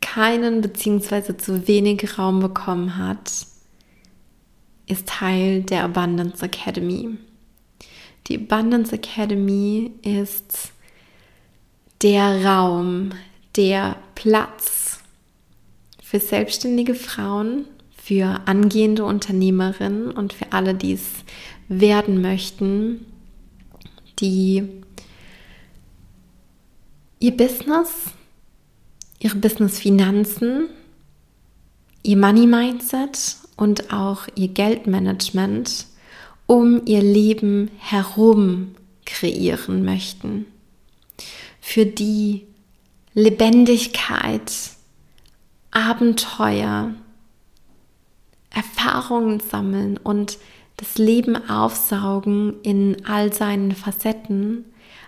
keinen 0.00 0.62
bzw. 0.62 1.36
zu 1.36 1.68
wenig 1.68 2.18
Raum 2.18 2.40
bekommen 2.40 2.96
hat, 2.96 3.46
ist 4.86 5.06
Teil 5.06 5.62
der 5.62 5.84
Abundance 5.84 6.44
Academy. 6.44 7.18
Die 8.26 8.36
Abundance 8.36 8.94
Academy 8.94 9.92
ist 10.02 10.72
der 12.02 12.44
Raum, 12.44 13.10
der 13.56 13.96
Platz 14.14 15.00
für 16.02 16.20
selbstständige 16.20 16.94
Frauen, 16.94 17.66
für 17.96 18.40
angehende 18.46 19.04
Unternehmerinnen 19.04 20.10
und 20.10 20.32
für 20.32 20.52
alle, 20.52 20.74
die 20.74 20.92
es 20.92 21.24
werden 21.68 22.22
möchten, 22.22 23.04
die 24.20 24.82
ihr 27.20 27.36
Business, 27.36 27.90
ihre 29.18 29.36
Business-Finanzen, 29.36 30.68
ihr 32.02 32.16
Money-Mindset 32.16 33.36
und 33.56 33.92
auch 33.92 34.28
ihr 34.36 34.48
Geldmanagement 34.48 35.86
um 36.46 36.86
ihr 36.86 37.02
Leben 37.02 37.70
herum 37.78 38.74
kreieren 39.04 39.84
möchten. 39.84 40.46
Für 41.60 41.84
die 41.84 42.46
Lebendigkeit, 43.14 44.52
Abenteuer, 45.70 46.94
Erfahrungen 48.50 49.40
sammeln 49.40 49.98
und 49.98 50.38
das 50.78 50.96
Leben 50.96 51.50
aufsaugen 51.50 52.54
in 52.62 53.04
all 53.04 53.32
seinen 53.32 53.72
Facetten 53.72 54.64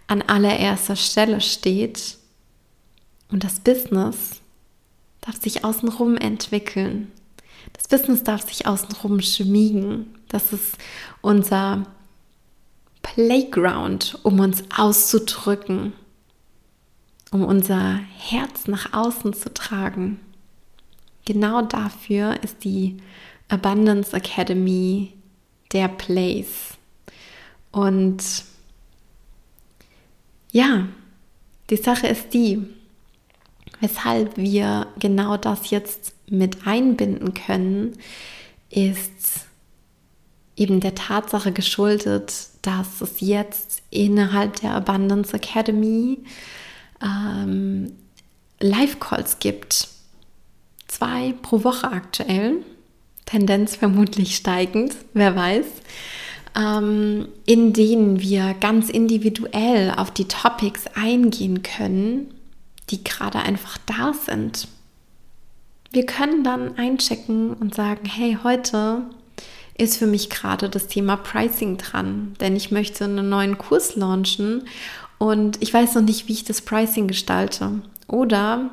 an 0.09 0.21
allererster 0.21 0.97
Stelle 0.97 1.41
steht. 1.41 2.19
Und 3.31 3.45
das 3.45 3.61
Business 3.61 4.41
darf 5.21 5.41
sich 5.41 5.65
außenrum 5.65 6.17
entwickeln. 6.17 7.13
Das 7.73 7.87
Business 7.87 8.25
darf 8.25 8.49
sich 8.49 8.67
außenrum 8.67 9.21
schmiegen. 9.21 10.19
Das 10.29 10.53
ist 10.53 10.77
unser 11.21 11.85
Playground, 13.03 14.19
um 14.25 14.41
uns 14.41 14.65
auszudrücken, 14.77 15.93
um 17.31 17.45
unser 17.45 18.01
Herz 18.17 18.67
nach 18.67 18.93
außen 18.93 19.35
zu 19.35 19.55
tragen. 19.55 20.19
Genau 21.27 21.63
dafür 21.63 22.43
ist 22.43 22.65
die 22.65 22.97
Abundance 23.49 24.17
Academy 24.17 25.13
der 25.73 25.89
Place. 25.89 26.77
Und 27.71 28.23
ja, 30.53 30.89
die 31.71 31.77
Sache 31.77 32.09
ist 32.09 32.35
die, 32.35 32.63
weshalb 33.81 34.37
wir 34.37 34.89
genau 34.99 35.37
das 35.37 35.71
jetzt 35.71 36.15
mit 36.29 36.67
einbinden 36.67 37.35
können, 37.35 37.97
ist 38.71 39.47
eben 40.57 40.81
der 40.81 40.95
Tatsache 40.95 41.53
geschuldet, 41.53 42.49
dass 42.63 43.01
es 43.01 43.21
jetzt 43.21 43.83
innerhalb 43.91 44.61
der 44.61 44.75
Abundance 44.75 45.35
Academy 45.35 46.19
ähm, 47.03 47.93
Live-Calls 48.61 49.39
gibt. 49.39 49.89
Zwei 50.87 51.35
pro 51.41 51.65
Woche 51.65 51.91
aktuell. 51.91 52.65
Tendenz 53.31 53.77
vermutlich 53.77 54.37
steigend, 54.37 54.97
wer 55.15 55.37
weiß. 55.37 55.67
Ähm, 56.57 57.29
in 57.47 57.73
denen 57.73 58.21
wir 58.21 58.55
ganz 58.55 58.91
individuell 58.91 59.93
auf 59.97 60.11
die 60.11 60.27
Topics 60.27 60.85
eingehen 60.95 61.63
können, 61.63 62.35
die 62.91 63.05
gerade 63.05 63.39
einfach 63.39 63.79
da 63.87 64.13
sind. 64.13 64.67
wir 65.93 66.07
können 66.07 66.45
dann 66.45 66.77
einchecken 66.77 67.53
und 67.55 67.75
sagen, 67.75 68.09
hey, 68.09 68.39
heute 68.45 69.03
ist 69.77 69.97
für 69.97 70.07
mich 70.07 70.31
gerade 70.31 70.69
das 70.69 70.87
Thema 70.87 71.17
Pricing 71.17 71.79
dran, 71.79 72.35
denn 72.41 72.55
ich 72.55 72.71
möchte 72.71 73.05
einen 73.05 73.29
neuen 73.29 73.59
Kurs 73.59 73.97
launchen 73.97 74.65
und 75.19 75.61
ich 75.63 75.73
weiß 75.73 75.95
noch 75.95 76.03
nicht, 76.03 76.29
wie 76.29 76.33
ich 76.33 76.45
das 76.45 76.63
Pricing 76.63 77.09
gestalte. 77.09 77.83
Oder 78.07 78.71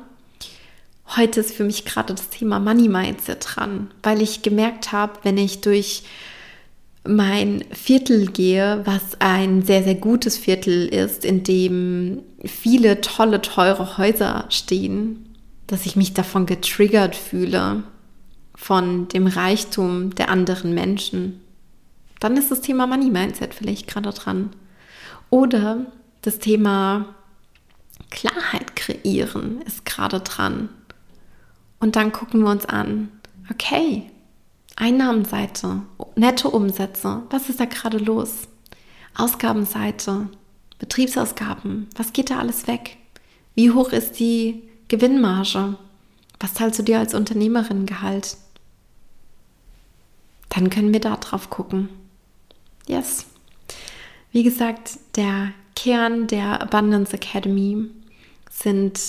heute 1.16 1.40
ist 1.40 1.54
für 1.54 1.64
mich 1.64 1.84
gerade 1.84 2.14
das 2.14 2.28
Thema 2.28 2.58
Money 2.58 2.88
Mindset 2.88 3.46
dran, 3.48 3.90
weil 4.02 4.22
ich 4.22 4.42
gemerkt 4.42 4.92
habe, 4.92 5.14
wenn 5.22 5.38
ich 5.38 5.60
durch 5.60 6.02
mein 7.06 7.64
Viertel 7.72 8.26
gehe, 8.26 8.82
was 8.84 9.20
ein 9.20 9.62
sehr, 9.62 9.82
sehr 9.82 9.94
gutes 9.94 10.36
Viertel 10.36 10.86
ist, 10.88 11.24
in 11.24 11.42
dem 11.42 12.22
viele 12.44 13.00
tolle, 13.00 13.40
teure 13.40 13.96
Häuser 13.96 14.44
stehen, 14.50 15.34
dass 15.66 15.86
ich 15.86 15.96
mich 15.96 16.12
davon 16.12 16.46
getriggert 16.46 17.16
fühle, 17.16 17.82
von 18.54 19.06
dem 19.08 19.26
Reichtum 19.26 20.14
der 20.16 20.30
anderen 20.30 20.74
Menschen. 20.74 21.40
Dann 22.20 22.36
ist 22.36 22.50
das 22.50 22.60
Thema 22.60 22.86
Money 22.86 23.10
Mindset 23.10 23.54
vielleicht 23.54 23.86
gerade 23.86 24.10
dran. 24.10 24.50
Oder 25.30 25.86
das 26.22 26.40
Thema 26.40 27.14
Klarheit 28.10 28.74
kreieren 28.74 29.62
ist 29.62 29.84
gerade 29.84 30.20
dran. 30.20 30.68
Und 31.80 31.96
dann 31.96 32.12
gucken 32.12 32.42
wir 32.42 32.50
uns 32.50 32.66
an, 32.66 33.10
okay, 33.50 34.10
Einnahmenseite, 34.76 35.82
Nettoumsätze, 36.16 37.22
was 37.30 37.48
ist 37.48 37.60
da 37.60 37.64
gerade 37.64 37.98
los? 37.98 38.48
Ausgabenseite, 39.16 40.28
Betriebsausgaben, 40.78 41.88
was 41.96 42.12
geht 42.12 42.30
da 42.30 42.38
alles 42.38 42.66
weg? 42.66 42.96
Wie 43.54 43.72
hoch 43.72 43.90
ist 43.90 44.20
die 44.20 44.62
Gewinnmarge? 44.86 45.76
Was 46.40 46.54
zahlst 46.54 46.78
du 46.78 46.84
dir 46.84 47.00
als 47.00 47.14
Unternehmerin 47.14 47.86
Gehalt? 47.86 48.36
Dann 50.48 50.70
können 50.70 50.92
wir 50.92 51.00
da 51.00 51.16
drauf 51.16 51.50
gucken. 51.50 51.88
Yes. 52.86 53.26
Wie 54.30 54.42
gesagt, 54.42 54.98
der 55.16 55.52
Kern 55.74 56.26
der 56.26 56.62
Abundance 56.62 57.12
Academy 57.12 57.90
sind 58.50 59.00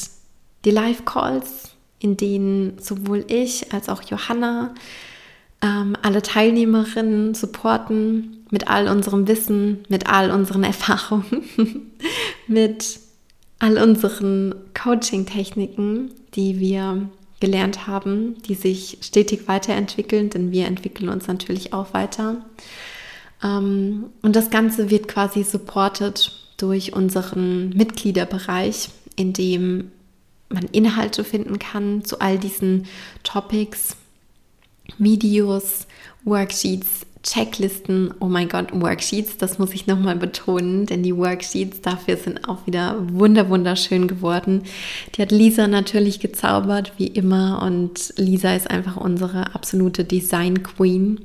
die 0.65 0.71
Live 0.71 1.05
Calls, 1.05 1.75
in 1.99 2.17
denen 2.17 2.79
sowohl 2.79 3.25
ich 3.27 3.73
als 3.73 3.89
auch 3.89 4.01
Johanna 4.03 4.73
ähm, 5.61 5.95
alle 6.01 6.21
Teilnehmerinnen 6.21 7.35
supporten 7.35 8.45
mit 8.49 8.67
all 8.67 8.87
unserem 8.87 9.27
Wissen, 9.27 9.83
mit 9.89 10.07
all 10.07 10.31
unseren 10.31 10.63
Erfahrungen, 10.65 11.91
mit 12.47 12.99
all 13.59 13.77
unseren 13.77 14.55
Coaching-Techniken, 14.73 16.11
die 16.35 16.59
wir 16.59 17.09
gelernt 17.39 17.87
haben, 17.87 18.41
die 18.43 18.55
sich 18.55 18.97
stetig 19.01 19.47
weiterentwickeln, 19.47 20.29
denn 20.29 20.51
wir 20.51 20.65
entwickeln 20.65 21.09
uns 21.09 21.27
natürlich 21.27 21.73
auch 21.73 21.93
weiter. 21.93 22.45
Ähm, 23.43 24.05
und 24.21 24.35
das 24.35 24.49
Ganze 24.49 24.89
wird 24.89 25.07
quasi 25.07 25.43
supported 25.43 26.31
durch 26.57 26.93
unseren 26.93 27.69
Mitgliederbereich, 27.69 28.89
in 29.15 29.33
dem 29.33 29.91
man 30.49 30.65
Inhalte 30.71 31.23
finden 31.23 31.59
kann 31.59 32.03
zu 32.03 32.19
all 32.19 32.37
diesen 32.37 32.87
Topics, 33.23 33.95
Videos, 34.97 35.87
Worksheets, 36.25 37.05
Checklisten. 37.21 38.13
Oh 38.19 38.27
mein 38.27 38.49
Gott, 38.49 38.69
Worksheets, 38.71 39.37
das 39.37 39.59
muss 39.59 39.73
ich 39.73 39.87
nochmal 39.87 40.15
betonen, 40.15 40.85
denn 40.85 41.03
die 41.03 41.15
Worksheets 41.15 41.81
dafür 41.81 42.17
sind 42.17 42.47
auch 42.47 42.65
wieder 42.65 42.95
wunder 43.11 43.49
wunderschön 43.49 44.07
geworden. 44.07 44.63
Die 45.15 45.21
hat 45.21 45.31
Lisa 45.31 45.67
natürlich 45.67 46.19
gezaubert, 46.19 46.93
wie 46.97 47.07
immer, 47.07 47.61
und 47.61 48.13
Lisa 48.17 48.55
ist 48.55 48.69
einfach 48.69 48.95
unsere 48.95 49.53
absolute 49.53 50.05
Design 50.05 50.63
Queen. 50.63 51.19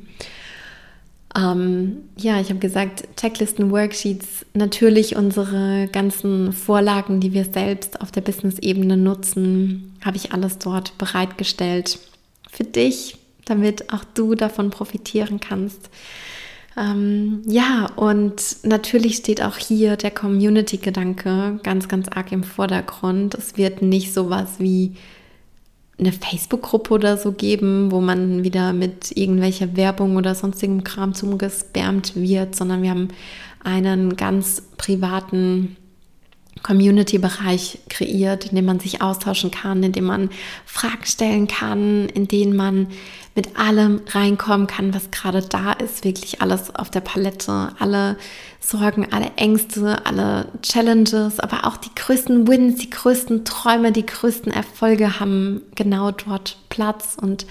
Ähm, 1.36 2.04
ja, 2.16 2.40
ich 2.40 2.50
habe 2.50 2.60
gesagt, 2.60 3.08
Checklisten, 3.16 3.70
Worksheets, 3.70 4.46
natürlich 4.54 5.16
unsere 5.16 5.88
ganzen 5.90 6.52
Vorlagen, 6.52 7.20
die 7.20 7.32
wir 7.32 7.44
selbst 7.44 8.00
auf 8.00 8.12
der 8.12 8.20
Business-Ebene 8.20 8.96
nutzen, 8.96 9.96
habe 10.04 10.16
ich 10.16 10.32
alles 10.32 10.58
dort 10.58 10.96
bereitgestellt 10.96 11.98
für 12.50 12.64
dich, 12.64 13.16
damit 13.46 13.92
auch 13.92 14.04
du 14.14 14.34
davon 14.36 14.70
profitieren 14.70 15.40
kannst. 15.40 15.90
Ähm, 16.76 17.42
ja, 17.46 17.86
und 17.96 18.40
natürlich 18.62 19.16
steht 19.16 19.42
auch 19.42 19.56
hier 19.56 19.96
der 19.96 20.10
Community-Gedanke 20.12 21.58
ganz, 21.62 21.88
ganz 21.88 22.08
arg 22.08 22.30
im 22.32 22.44
Vordergrund. 22.44 23.34
Es 23.34 23.56
wird 23.56 23.82
nicht 23.82 24.12
sowas 24.12 24.54
wie 24.58 24.96
eine 25.98 26.12
Facebook-Gruppe 26.12 26.94
oder 26.94 27.16
so 27.16 27.32
geben, 27.32 27.90
wo 27.90 28.00
man 28.00 28.42
wieder 28.42 28.72
mit 28.72 29.16
irgendwelcher 29.16 29.76
Werbung 29.76 30.16
oder 30.16 30.34
sonstigem 30.34 30.82
Kram 30.82 31.14
zugespammt 31.14 32.16
wird, 32.16 32.56
sondern 32.56 32.82
wir 32.82 32.90
haben 32.90 33.08
einen 33.62 34.16
ganz 34.16 34.62
privaten 34.76 35.76
Community-Bereich 36.62 37.80
kreiert, 37.88 38.46
in 38.46 38.56
dem 38.56 38.64
man 38.64 38.80
sich 38.80 39.02
austauschen 39.02 39.50
kann, 39.50 39.82
in 39.82 39.92
dem 39.92 40.04
man 40.04 40.30
Fragen 40.64 41.04
stellen 41.04 41.46
kann, 41.46 42.08
in 42.08 42.26
denen 42.26 42.56
man 42.56 42.88
mit 43.34 43.58
allem 43.58 44.00
reinkommen 44.10 44.66
kann, 44.66 44.94
was 44.94 45.10
gerade 45.10 45.42
da 45.42 45.72
ist, 45.72 46.04
wirklich 46.04 46.40
alles 46.40 46.74
auf 46.74 46.90
der 46.90 47.00
Palette, 47.00 47.72
alle 47.78 48.16
Sorgen, 48.60 49.12
alle 49.12 49.32
Ängste, 49.36 50.06
alle 50.06 50.48
Challenges, 50.62 51.40
aber 51.40 51.66
auch 51.66 51.76
die 51.76 51.94
größten 51.94 52.46
Wins, 52.46 52.80
die 52.80 52.90
größten 52.90 53.44
Träume, 53.44 53.90
die 53.90 54.06
größten 54.06 54.52
Erfolge 54.52 55.18
haben 55.18 55.62
genau 55.74 56.12
dort 56.12 56.58
Platz 56.68 57.16
und 57.20 57.46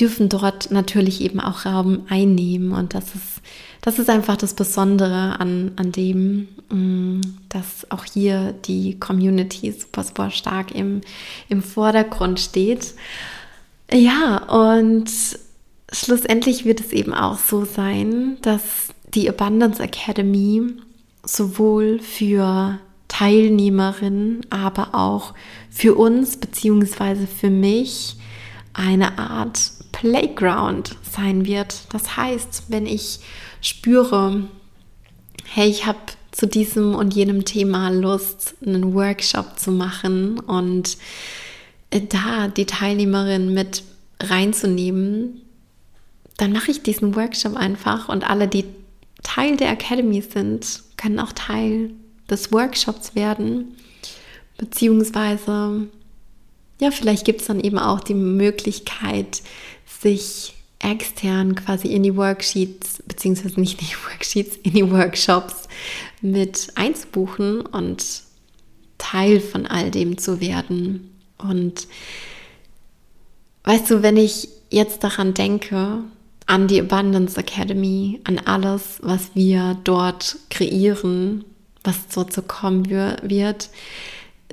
dürfen 0.00 0.28
dort 0.28 0.70
natürlich 0.70 1.20
eben 1.20 1.40
auch 1.40 1.66
Raum 1.66 2.06
einnehmen. 2.08 2.72
Und 2.72 2.94
das 2.94 3.14
ist 3.14 3.42
das 3.82 3.98
ist 3.98 4.08
einfach 4.08 4.36
das 4.36 4.54
Besondere 4.54 5.40
an, 5.40 5.72
an 5.74 5.90
dem, 5.90 6.46
mm, 6.70 7.20
dass 7.48 7.90
auch 7.90 8.04
hier 8.04 8.54
die 8.64 8.98
Community 8.98 9.72
super, 9.72 10.04
super 10.04 10.30
stark 10.30 10.72
im, 10.72 11.00
im 11.48 11.62
Vordergrund 11.62 12.38
steht. 12.38 12.94
Ja, 13.92 14.38
und 14.48 15.10
schlussendlich 15.92 16.64
wird 16.64 16.80
es 16.80 16.92
eben 16.92 17.12
auch 17.12 17.38
so 17.38 17.64
sein, 17.64 18.38
dass 18.40 18.88
die 19.14 19.28
Abundance 19.28 19.82
Academy 19.82 20.62
sowohl 21.24 21.98
für 21.98 22.78
Teilnehmerinnen, 23.08 24.46
aber 24.48 24.94
auch 24.94 25.34
für 25.70 25.94
uns 25.94 26.38
beziehungsweise 26.38 27.26
für 27.26 27.50
mich 27.50 28.16
eine 28.72 29.18
Art 29.18 29.60
Playground 29.92 30.96
sein 31.10 31.44
wird. 31.44 31.82
Das 31.92 32.16
heißt, 32.16 32.64
wenn 32.68 32.86
ich 32.86 33.20
spüre, 33.60 34.48
hey, 35.46 35.68
ich 35.68 35.84
habe 35.84 35.98
zu 36.30 36.46
diesem 36.46 36.94
und 36.94 37.12
jenem 37.14 37.44
Thema 37.44 37.90
Lust, 37.90 38.54
einen 38.64 38.94
Workshop 38.94 39.58
zu 39.58 39.70
machen 39.70 40.40
und 40.40 40.96
da 42.00 42.48
die 42.48 42.66
Teilnehmerin 42.66 43.52
mit 43.52 43.82
reinzunehmen, 44.20 45.42
dann 46.38 46.52
mache 46.52 46.70
ich 46.70 46.82
diesen 46.82 47.14
Workshop 47.14 47.56
einfach 47.56 48.08
und 48.08 48.28
alle, 48.28 48.48
die 48.48 48.64
Teil 49.22 49.56
der 49.56 49.70
Academy 49.70 50.22
sind, 50.22 50.82
können 50.96 51.18
auch 51.18 51.32
Teil 51.32 51.90
des 52.30 52.52
Workshops 52.52 53.14
werden. 53.14 53.76
Beziehungsweise, 54.58 55.88
ja, 56.80 56.90
vielleicht 56.90 57.24
gibt 57.24 57.40
es 57.40 57.46
dann 57.46 57.60
eben 57.60 57.78
auch 57.78 58.00
die 58.00 58.14
Möglichkeit, 58.14 59.42
sich 60.00 60.54
extern 60.78 61.54
quasi 61.54 61.88
in 61.88 62.02
die 62.02 62.16
Worksheets, 62.16 63.02
beziehungsweise 63.06 63.60
nicht 63.60 63.80
in 63.80 63.86
die 63.86 64.10
Worksheets, 64.10 64.56
in 64.56 64.72
die 64.72 64.90
Workshops 64.90 65.68
mit 66.20 66.72
einzubuchen 66.74 67.60
und 67.60 68.04
Teil 68.98 69.40
von 69.40 69.66
all 69.66 69.90
dem 69.90 70.18
zu 70.18 70.40
werden. 70.40 71.11
Und 71.42 71.86
weißt 73.64 73.90
du, 73.90 74.02
wenn 74.02 74.16
ich 74.16 74.48
jetzt 74.70 75.04
daran 75.04 75.34
denke, 75.34 75.98
an 76.46 76.68
die 76.68 76.80
Abundance 76.80 77.38
Academy, 77.38 78.20
an 78.24 78.38
alles, 78.38 78.98
was 79.02 79.30
wir 79.34 79.78
dort 79.84 80.36
kreieren, 80.50 81.44
was 81.84 82.08
dort 82.14 82.32
so 82.32 82.42
kommen 82.42 82.88
wird, 82.88 83.70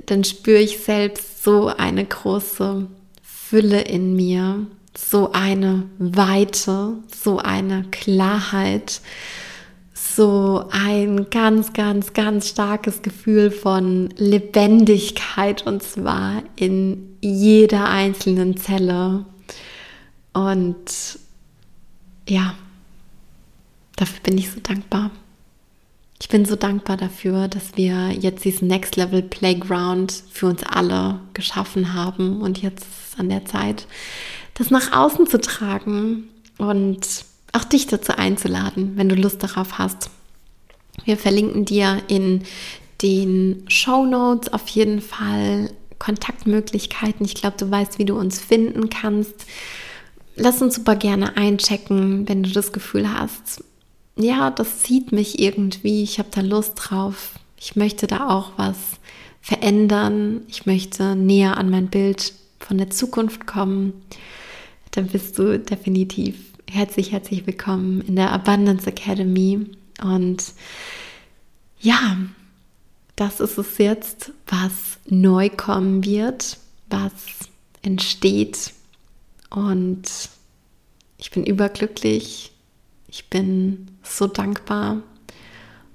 dann 0.06 0.24
spüre 0.24 0.60
ich 0.60 0.78
selbst 0.78 1.42
so 1.42 1.68
eine 1.68 2.04
große 2.04 2.86
Fülle 3.22 3.82
in 3.82 4.14
mir, 4.16 4.66
so 4.96 5.32
eine 5.32 5.84
Weite, 5.98 6.94
so 7.14 7.38
eine 7.38 7.84
Klarheit, 7.90 9.00
so 10.16 10.64
ein 10.70 11.28
ganz, 11.30 11.72
ganz, 11.72 12.12
ganz 12.12 12.48
starkes 12.48 13.02
Gefühl 13.02 13.50
von 13.50 14.10
Lebendigkeit 14.16 15.66
und 15.66 15.82
zwar 15.82 16.42
in 16.56 17.16
jeder 17.20 17.88
einzelnen 17.88 18.56
Zelle. 18.56 19.24
Und 20.32 21.18
ja, 22.28 22.54
dafür 23.96 24.20
bin 24.22 24.38
ich 24.38 24.50
so 24.50 24.60
dankbar. 24.60 25.10
Ich 26.20 26.28
bin 26.28 26.44
so 26.44 26.54
dankbar 26.54 26.96
dafür, 26.96 27.48
dass 27.48 27.76
wir 27.76 28.10
jetzt 28.10 28.44
diesen 28.44 28.68
Next 28.68 28.96
Level 28.96 29.22
Playground 29.22 30.12
für 30.30 30.46
uns 30.46 30.62
alle 30.62 31.20
geschaffen 31.32 31.94
haben 31.94 32.42
und 32.42 32.60
jetzt 32.60 32.82
ist 32.82 33.18
an 33.18 33.30
der 33.30 33.46
Zeit, 33.46 33.86
das 34.54 34.70
nach 34.70 34.92
außen 34.92 35.26
zu 35.26 35.40
tragen 35.40 36.28
und 36.58 37.24
auch 37.52 37.64
dich 37.64 37.86
dazu 37.86 38.12
einzuladen, 38.12 38.92
wenn 38.96 39.08
du 39.08 39.14
Lust 39.14 39.42
darauf 39.42 39.78
hast. 39.78 40.10
Wir 41.04 41.16
verlinken 41.16 41.64
dir 41.64 42.02
in 42.08 42.42
den 43.02 43.64
Show 43.68 44.04
Notes 44.04 44.52
auf 44.52 44.68
jeden 44.68 45.00
Fall 45.00 45.70
Kontaktmöglichkeiten. 45.98 47.24
Ich 47.24 47.34
glaube, 47.34 47.56
du 47.58 47.70
weißt, 47.70 47.98
wie 47.98 48.04
du 48.04 48.18
uns 48.18 48.38
finden 48.38 48.90
kannst. 48.90 49.46
Lass 50.36 50.62
uns 50.62 50.76
super 50.76 50.96
gerne 50.96 51.36
einchecken, 51.36 52.28
wenn 52.28 52.42
du 52.42 52.50
das 52.50 52.72
Gefühl 52.72 53.12
hast, 53.12 53.64
ja, 54.16 54.50
das 54.50 54.80
zieht 54.80 55.12
mich 55.12 55.38
irgendwie, 55.38 56.02
ich 56.02 56.18
habe 56.18 56.28
da 56.30 56.40
Lust 56.40 56.74
drauf, 56.76 57.34
ich 57.58 57.76
möchte 57.76 58.06
da 58.06 58.28
auch 58.28 58.52
was 58.56 58.76
verändern, 59.40 60.42
ich 60.48 60.66
möchte 60.66 61.16
näher 61.16 61.56
an 61.56 61.70
mein 61.70 61.88
Bild 61.88 62.34
von 62.58 62.78
der 62.78 62.90
Zukunft 62.90 63.46
kommen, 63.46 63.94
dann 64.92 65.06
bist 65.06 65.38
du 65.38 65.58
definitiv 65.58 66.49
herzlich, 66.70 67.10
herzlich 67.10 67.46
willkommen 67.46 68.00
in 68.02 68.14
der 68.16 68.32
Abundance 68.32 68.86
Academy. 68.86 69.66
Und 70.02 70.52
ja, 71.80 72.16
das 73.16 73.40
ist 73.40 73.58
es 73.58 73.78
jetzt, 73.78 74.32
was 74.46 74.98
neu 75.06 75.50
kommen 75.50 76.04
wird, 76.04 76.58
was 76.88 77.12
entsteht. 77.82 78.72
Und 79.50 80.02
ich 81.18 81.30
bin 81.32 81.44
überglücklich, 81.44 82.52
ich 83.08 83.28
bin 83.28 83.88
so 84.04 84.28
dankbar 84.28 85.02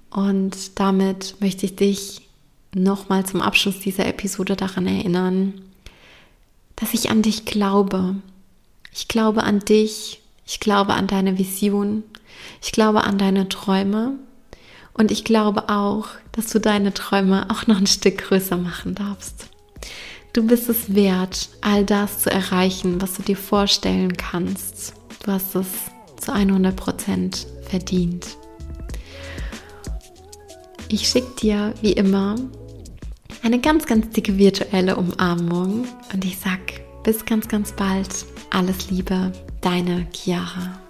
und 0.10 0.78
damit 0.78 1.38
möchte 1.40 1.66
ich 1.66 1.78
dich 1.78 2.28
nochmal 2.74 3.26
zum 3.26 3.42
Abschluss 3.42 3.80
dieser 3.80 4.06
Episode 4.06 4.58
daran 4.58 4.88
erinnern, 4.88 5.54
dass 6.76 6.94
ich 6.94 7.10
an 7.10 7.22
dich 7.22 7.46
glaube. 7.46 8.16
Ich 8.92 9.08
glaube 9.08 9.44
an 9.44 9.62
dich, 9.62 10.22
ich 10.46 10.60
glaube 10.60 10.94
an 10.94 11.08
deine 11.08 11.38
Vision, 11.38 12.04
ich 12.62 12.72
glaube 12.72 13.04
an 13.04 13.18
deine 13.18 13.50
Träume 13.50 14.20
und 14.94 15.12
ich 15.12 15.24
glaube 15.24 15.70
auch, 15.70 16.08
dass 16.32 16.50
du 16.50 16.60
deine 16.60 16.94
Träume 16.94 17.48
auch 17.50 17.68
noch 17.68 17.78
ein 17.78 17.88
Stück 17.88 18.20
größer 18.20 18.58
machen 18.58 18.96
darfst. 18.96 19.48
Du 20.34 20.46
bist 20.46 20.70
es 20.70 20.94
wert, 20.94 21.50
all 21.62 21.86
das 21.86 22.20
zu 22.20 22.30
erreichen, 22.30 23.02
was 23.02 23.14
du 23.14 23.24
dir 23.24 23.38
vorstellen 23.38 24.18
kannst. 24.18 24.94
Du 25.24 25.32
hast 25.32 25.56
es 25.56 25.68
zu 26.20 26.34
100 26.34 26.76
Prozent 26.76 27.48
verdient. 27.70 28.38
Ich 30.90 31.08
schicke 31.08 31.36
dir 31.42 31.74
wie 31.82 31.94
immer 31.94 32.36
eine 33.44 33.60
ganz, 33.60 33.86
ganz 33.86 34.10
dicke 34.10 34.38
virtuelle 34.38 34.96
Umarmung 34.98 35.88
und 36.14 36.26
ich 36.26 36.38
sag 36.38 36.60
bis 37.04 37.26
ganz, 37.26 37.48
ganz 37.48 37.72
bald. 37.72 38.26
Alles 38.50 38.90
Liebe, 38.90 39.32
deine 39.66 40.06
Chiara. 40.12 40.85